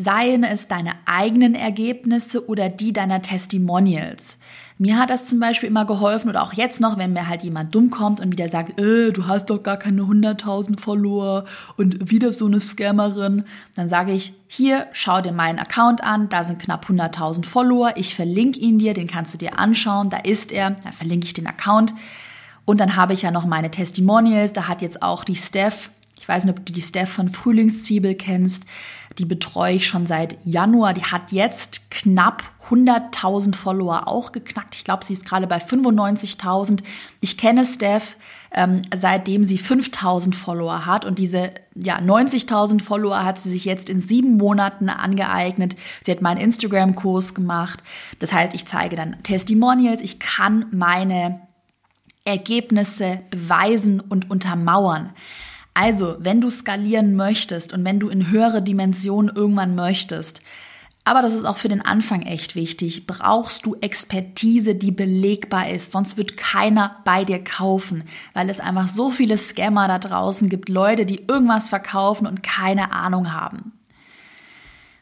seien 0.00 0.44
es 0.44 0.66
deine 0.66 0.92
eigenen 1.04 1.54
Ergebnisse 1.54 2.48
oder 2.48 2.70
die 2.70 2.94
deiner 2.94 3.20
Testimonials. 3.20 4.38
Mir 4.78 4.98
hat 4.98 5.10
das 5.10 5.26
zum 5.26 5.40
Beispiel 5.40 5.68
immer 5.68 5.84
geholfen 5.84 6.30
oder 6.30 6.42
auch 6.42 6.54
jetzt 6.54 6.80
noch, 6.80 6.96
wenn 6.96 7.12
mir 7.12 7.28
halt 7.28 7.42
jemand 7.42 7.74
dumm 7.74 7.90
kommt 7.90 8.18
und 8.18 8.32
wieder 8.32 8.48
sagt, 8.48 8.80
äh, 8.80 9.12
du 9.12 9.26
hast 9.26 9.50
doch 9.50 9.62
gar 9.62 9.76
keine 9.76 10.00
100.000 10.00 10.80
Follower 10.80 11.44
und 11.76 12.10
wieder 12.10 12.32
so 12.32 12.46
eine 12.46 12.60
Scammerin, 12.60 13.44
dann 13.76 13.88
sage 13.88 14.12
ich, 14.12 14.32
hier, 14.48 14.86
schau 14.92 15.20
dir 15.20 15.32
meinen 15.32 15.58
Account 15.58 16.02
an, 16.02 16.30
da 16.30 16.44
sind 16.44 16.60
knapp 16.60 16.86
100.000 16.86 17.44
Follower, 17.44 17.92
ich 17.96 18.14
verlinke 18.14 18.58
ihn 18.58 18.78
dir, 18.78 18.94
den 18.94 19.06
kannst 19.06 19.34
du 19.34 19.38
dir 19.38 19.58
anschauen, 19.58 20.08
da 20.08 20.16
ist 20.16 20.50
er, 20.50 20.70
da 20.70 20.92
verlinke 20.92 21.26
ich 21.26 21.34
den 21.34 21.46
Account. 21.46 21.92
Und 22.64 22.80
dann 22.80 22.96
habe 22.96 23.12
ich 23.12 23.20
ja 23.20 23.30
noch 23.30 23.44
meine 23.44 23.70
Testimonials, 23.70 24.54
da 24.54 24.66
hat 24.66 24.80
jetzt 24.80 25.02
auch 25.02 25.24
die 25.24 25.36
Steph, 25.36 25.90
ich 26.18 26.26
weiß 26.26 26.46
nicht, 26.46 26.58
ob 26.58 26.64
du 26.64 26.72
die 26.72 26.80
Steph 26.80 27.10
von 27.10 27.28
Frühlingszwiebel 27.28 28.14
kennst, 28.14 28.64
die 29.18 29.24
betreue 29.24 29.74
ich 29.74 29.86
schon 29.86 30.06
seit 30.06 30.36
Januar. 30.44 30.94
Die 30.94 31.04
hat 31.04 31.32
jetzt 31.32 31.90
knapp 31.90 32.42
100.000 32.70 33.56
Follower 33.56 34.06
auch 34.06 34.32
geknackt. 34.32 34.76
Ich 34.76 34.84
glaube, 34.84 35.04
sie 35.04 35.12
ist 35.12 35.26
gerade 35.26 35.46
bei 35.46 35.58
95.000. 35.58 36.82
Ich 37.20 37.36
kenne 37.36 37.64
Steph, 37.64 38.16
ähm, 38.52 38.82
seitdem 38.94 39.42
sie 39.44 39.58
5.000 39.58 40.34
Follower 40.34 40.86
hat. 40.86 41.04
Und 41.04 41.18
diese 41.18 41.50
ja, 41.74 41.98
90.000 41.98 42.80
Follower 42.80 43.24
hat 43.24 43.38
sie 43.38 43.50
sich 43.50 43.64
jetzt 43.64 43.90
in 43.90 44.00
sieben 44.00 44.36
Monaten 44.36 44.88
angeeignet. 44.88 45.74
Sie 46.00 46.12
hat 46.12 46.22
meinen 46.22 46.40
Instagram-Kurs 46.40 47.34
gemacht. 47.34 47.82
Das 48.20 48.32
heißt, 48.32 48.54
ich 48.54 48.66
zeige 48.66 48.94
dann 48.94 49.20
Testimonials. 49.24 50.00
Ich 50.00 50.20
kann 50.20 50.66
meine 50.70 51.40
Ergebnisse 52.24 53.20
beweisen 53.30 54.00
und 54.00 54.30
untermauern. 54.30 55.10
Also, 55.74 56.16
wenn 56.18 56.40
du 56.40 56.50
skalieren 56.50 57.16
möchtest 57.16 57.72
und 57.72 57.84
wenn 57.84 58.00
du 58.00 58.08
in 58.08 58.30
höhere 58.30 58.62
Dimensionen 58.62 59.34
irgendwann 59.34 59.74
möchtest, 59.74 60.40
aber 61.04 61.22
das 61.22 61.34
ist 61.34 61.44
auch 61.44 61.56
für 61.56 61.68
den 61.68 61.84
Anfang 61.84 62.22
echt 62.22 62.54
wichtig, 62.54 63.06
brauchst 63.06 63.64
du 63.64 63.74
Expertise, 63.80 64.74
die 64.74 64.90
belegbar 64.90 65.70
ist, 65.70 65.92
sonst 65.92 66.16
wird 66.16 66.36
keiner 66.36 66.96
bei 67.04 67.24
dir 67.24 67.42
kaufen, 67.42 68.04
weil 68.34 68.50
es 68.50 68.60
einfach 68.60 68.86
so 68.86 69.10
viele 69.10 69.38
Scammer 69.38 69.88
da 69.88 69.98
draußen 69.98 70.48
gibt, 70.48 70.68
Leute, 70.68 71.06
die 71.06 71.24
irgendwas 71.26 71.70
verkaufen 71.70 72.26
und 72.26 72.42
keine 72.42 72.92
Ahnung 72.92 73.32
haben. 73.32 73.72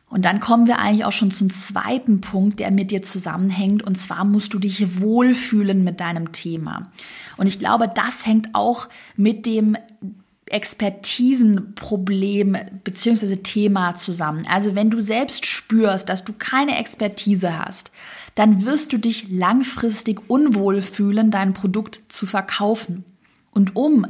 Und 0.09 0.25
dann 0.25 0.41
kommen 0.41 0.67
wir 0.67 0.79
eigentlich 0.79 1.05
auch 1.05 1.13
schon 1.13 1.31
zum 1.31 1.51
zweiten 1.51 2.21
Punkt, 2.21 2.61
der 2.61 2.71
mit 2.71 2.91
dir 2.91 3.03
zusammenhängt. 3.03 3.83
Und 3.83 3.97
zwar 3.97 4.25
musst 4.25 4.55
du 4.55 4.59
dich 4.59 5.03
wohlfühlen 5.03 5.85
mit 5.85 6.01
deinem 6.01 6.33
Thema. 6.33 6.91
Und 7.37 7.47
ich 7.47 7.59
glaube, 7.59 7.91
das 7.95 8.25
hängt 8.25 8.55
auch 8.55 8.89
mit 9.17 9.45
dem 9.45 9.77
Expertisenproblem 10.51 12.57
beziehungsweise 12.85 13.43
Thema 13.43 13.95
zusammen. 13.95 14.43
Also 14.49 14.75
wenn 14.75 14.91
du 14.91 15.01
selbst 15.01 15.47
spürst, 15.47 16.09
dass 16.09 16.25
du 16.25 16.33
keine 16.33 16.79
Expertise 16.79 17.59
hast, 17.59 17.91
dann 18.35 18.65
wirst 18.65 18.93
du 18.93 18.99
dich 18.99 19.29
langfristig 19.31 20.21
unwohl 20.29 20.83
fühlen, 20.83 21.31
dein 21.31 21.55
Produkt 21.55 22.01
zu 22.09 22.27
verkaufen. 22.27 23.05
Und 23.51 23.77
um 23.77 24.07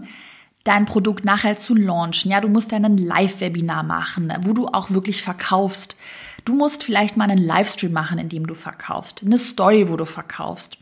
dein 0.65 0.85
Produkt 0.85 1.25
nachher 1.25 1.57
zu 1.57 1.75
launchen, 1.75 2.31
ja, 2.31 2.41
du 2.41 2.49
musst 2.49 2.75
einen 2.75 2.99
Live-Webinar 2.99 3.83
machen, 3.83 4.33
wo 4.43 4.53
du 4.53 4.67
auch 4.67 4.91
wirklich 4.91 5.23
verkaufst. 5.23 5.97
Du 6.45 6.55
musst 6.55 6.85
vielleicht 6.85 7.17
mal 7.17 7.31
einen 7.31 7.43
Livestream 7.43 7.93
machen, 7.93 8.19
in 8.19 8.29
dem 8.29 8.47
du 8.47 8.55
verkaufst, 8.55 9.23
eine 9.25 9.39
Story, 9.39 9.89
wo 9.89 9.97
du 9.97 10.05
verkaufst. 10.05 10.77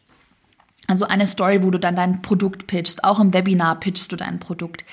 Also 0.87 1.07
eine 1.07 1.27
Story, 1.27 1.63
wo 1.63 1.71
du 1.71 1.79
dann 1.79 1.97
dein 1.97 2.23
Produkt 2.23 2.67
pitchst. 2.67 3.05
Auch 3.05 3.21
im 3.21 3.35
Webinar 3.35 3.81
pitchst 3.81 4.13
du 4.13 4.17
dein 4.17 4.39
Produkt. 4.39 4.85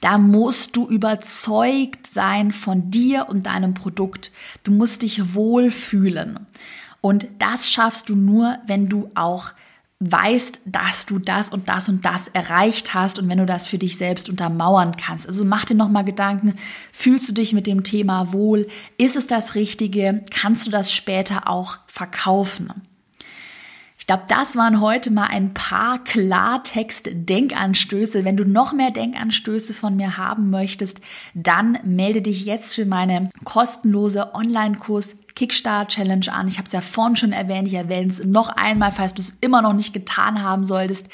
Da 0.00 0.18
musst 0.18 0.76
du 0.76 0.88
überzeugt 0.88 2.06
sein 2.06 2.52
von 2.52 2.90
dir 2.90 3.28
und 3.28 3.46
deinem 3.46 3.74
Produkt. 3.74 4.30
Du 4.62 4.70
musst 4.70 5.02
dich 5.02 5.34
wohlfühlen. 5.34 6.46
Und 7.00 7.28
das 7.38 7.70
schaffst 7.70 8.08
du 8.08 8.16
nur, 8.16 8.58
wenn 8.66 8.88
du 8.88 9.10
auch 9.14 9.52
weißt, 10.00 10.60
dass 10.64 11.06
du 11.06 11.18
das 11.18 11.48
und 11.48 11.68
das 11.68 11.88
und 11.88 12.04
das 12.04 12.28
erreicht 12.28 12.94
hast 12.94 13.18
und 13.18 13.28
wenn 13.28 13.38
du 13.38 13.46
das 13.46 13.66
für 13.66 13.78
dich 13.78 13.96
selbst 13.96 14.30
untermauern 14.30 14.96
kannst. 14.96 15.26
Also 15.26 15.44
mach 15.44 15.64
dir 15.64 15.74
nochmal 15.74 16.04
Gedanken, 16.04 16.54
fühlst 16.92 17.28
du 17.28 17.32
dich 17.32 17.52
mit 17.52 17.66
dem 17.66 17.82
Thema 17.82 18.32
wohl? 18.32 18.68
Ist 18.96 19.16
es 19.16 19.26
das 19.26 19.56
Richtige? 19.56 20.22
Kannst 20.30 20.66
du 20.66 20.70
das 20.70 20.92
später 20.92 21.48
auch 21.48 21.78
verkaufen? 21.88 22.72
Glaube, 24.08 24.24
das 24.26 24.56
waren 24.56 24.80
heute 24.80 25.12
mal 25.12 25.26
ein 25.26 25.54
paar 25.54 26.02
Klartext-Denkanstöße. 26.02 28.24
Wenn 28.24 28.36
du 28.36 28.44
noch 28.44 28.72
mehr 28.72 28.90
Denkanstöße 28.90 29.72
von 29.74 29.94
mir 29.96 30.16
haben 30.16 30.50
möchtest, 30.50 31.00
dann 31.34 31.78
melde 31.84 32.22
dich 32.22 32.44
jetzt 32.46 32.74
für 32.74 32.86
meine 32.86 33.28
kostenlose 33.44 34.34
Online-Kurs 34.34 35.14
Kickstart 35.38 35.92
Challenge 35.92 36.32
an. 36.32 36.48
Ich 36.48 36.58
habe 36.58 36.66
es 36.66 36.72
ja 36.72 36.80
vorhin 36.80 37.14
schon 37.14 37.30
erwähnt, 37.30 37.68
ich 37.68 37.74
erwähne 37.74 38.10
es 38.10 38.24
noch 38.24 38.48
einmal, 38.48 38.90
falls 38.90 39.14
du 39.14 39.22
es 39.22 39.36
immer 39.40 39.62
noch 39.62 39.72
nicht 39.72 39.92
getan 39.92 40.42
haben 40.42 40.66
solltest. 40.66 41.06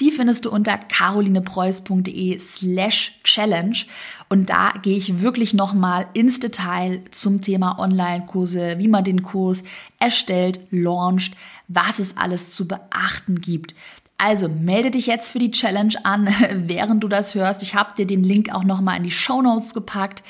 Die 0.00 0.10
findest 0.10 0.44
du 0.44 0.50
unter 0.50 0.76
carolinepreuß.de 0.76 2.38
slash 2.38 3.18
challenge. 3.24 3.86
Und 4.28 4.50
da 4.50 4.74
gehe 4.82 4.98
ich 4.98 5.22
wirklich 5.22 5.54
nochmal 5.54 6.08
ins 6.12 6.40
Detail 6.40 7.00
zum 7.10 7.40
Thema 7.40 7.78
Online-Kurse, 7.78 8.74
wie 8.76 8.88
man 8.88 9.02
den 9.02 9.22
Kurs 9.22 9.64
erstellt, 9.98 10.60
launcht, 10.70 11.34
was 11.66 12.00
es 12.00 12.18
alles 12.18 12.54
zu 12.54 12.68
beachten 12.68 13.40
gibt. 13.40 13.74
Also 14.18 14.50
melde 14.50 14.90
dich 14.90 15.06
jetzt 15.06 15.30
für 15.30 15.38
die 15.38 15.52
Challenge 15.52 15.94
an, 16.04 16.28
während 16.54 17.02
du 17.02 17.08
das 17.08 17.34
hörst. 17.34 17.62
Ich 17.62 17.74
habe 17.74 17.94
dir 17.94 18.06
den 18.06 18.24
Link 18.24 18.54
auch 18.54 18.64
nochmal 18.64 18.98
in 18.98 19.04
die 19.04 19.10
Show 19.10 19.40
Notes 19.40 19.72
gepackt. 19.72 20.22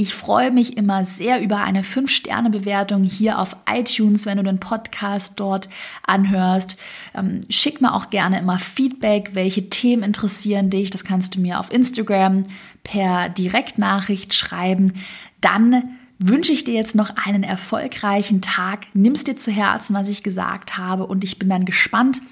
Ich 0.00 0.14
freue 0.14 0.50
mich 0.50 0.78
immer 0.78 1.04
sehr 1.04 1.42
über 1.42 1.58
eine 1.58 1.82
5-Sterne-Bewertung 1.82 3.02
hier 3.02 3.38
auf 3.38 3.54
iTunes, 3.70 4.24
wenn 4.24 4.38
du 4.38 4.42
den 4.42 4.58
Podcast 4.58 5.34
dort 5.36 5.68
anhörst. 6.06 6.78
Ähm, 7.14 7.42
schick 7.50 7.82
mir 7.82 7.92
auch 7.92 8.08
gerne 8.08 8.38
immer 8.38 8.58
Feedback, 8.58 9.32
welche 9.34 9.68
Themen 9.68 10.02
interessieren 10.02 10.70
dich. 10.70 10.88
Das 10.88 11.04
kannst 11.04 11.34
du 11.34 11.40
mir 11.42 11.60
auf 11.60 11.70
Instagram 11.70 12.44
per 12.82 13.28
Direktnachricht 13.28 14.32
schreiben. 14.32 14.94
Dann 15.42 15.98
wünsche 16.18 16.52
ich 16.52 16.64
dir 16.64 16.72
jetzt 16.72 16.94
noch 16.94 17.10
einen 17.22 17.42
erfolgreichen 17.42 18.40
Tag. 18.40 18.86
Nimm's 18.94 19.24
dir 19.24 19.36
zu 19.36 19.50
Herzen, 19.50 19.94
was 19.94 20.08
ich 20.08 20.22
gesagt 20.22 20.78
habe 20.78 21.06
und 21.06 21.24
ich 21.24 21.38
bin 21.38 21.50
dann 21.50 21.66
gespannt 21.66 22.22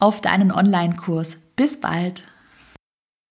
auf 0.00 0.20
deinen 0.22 0.50
Online-Kurs. 0.50 1.36
Bis 1.54 1.80
bald. 1.80 2.24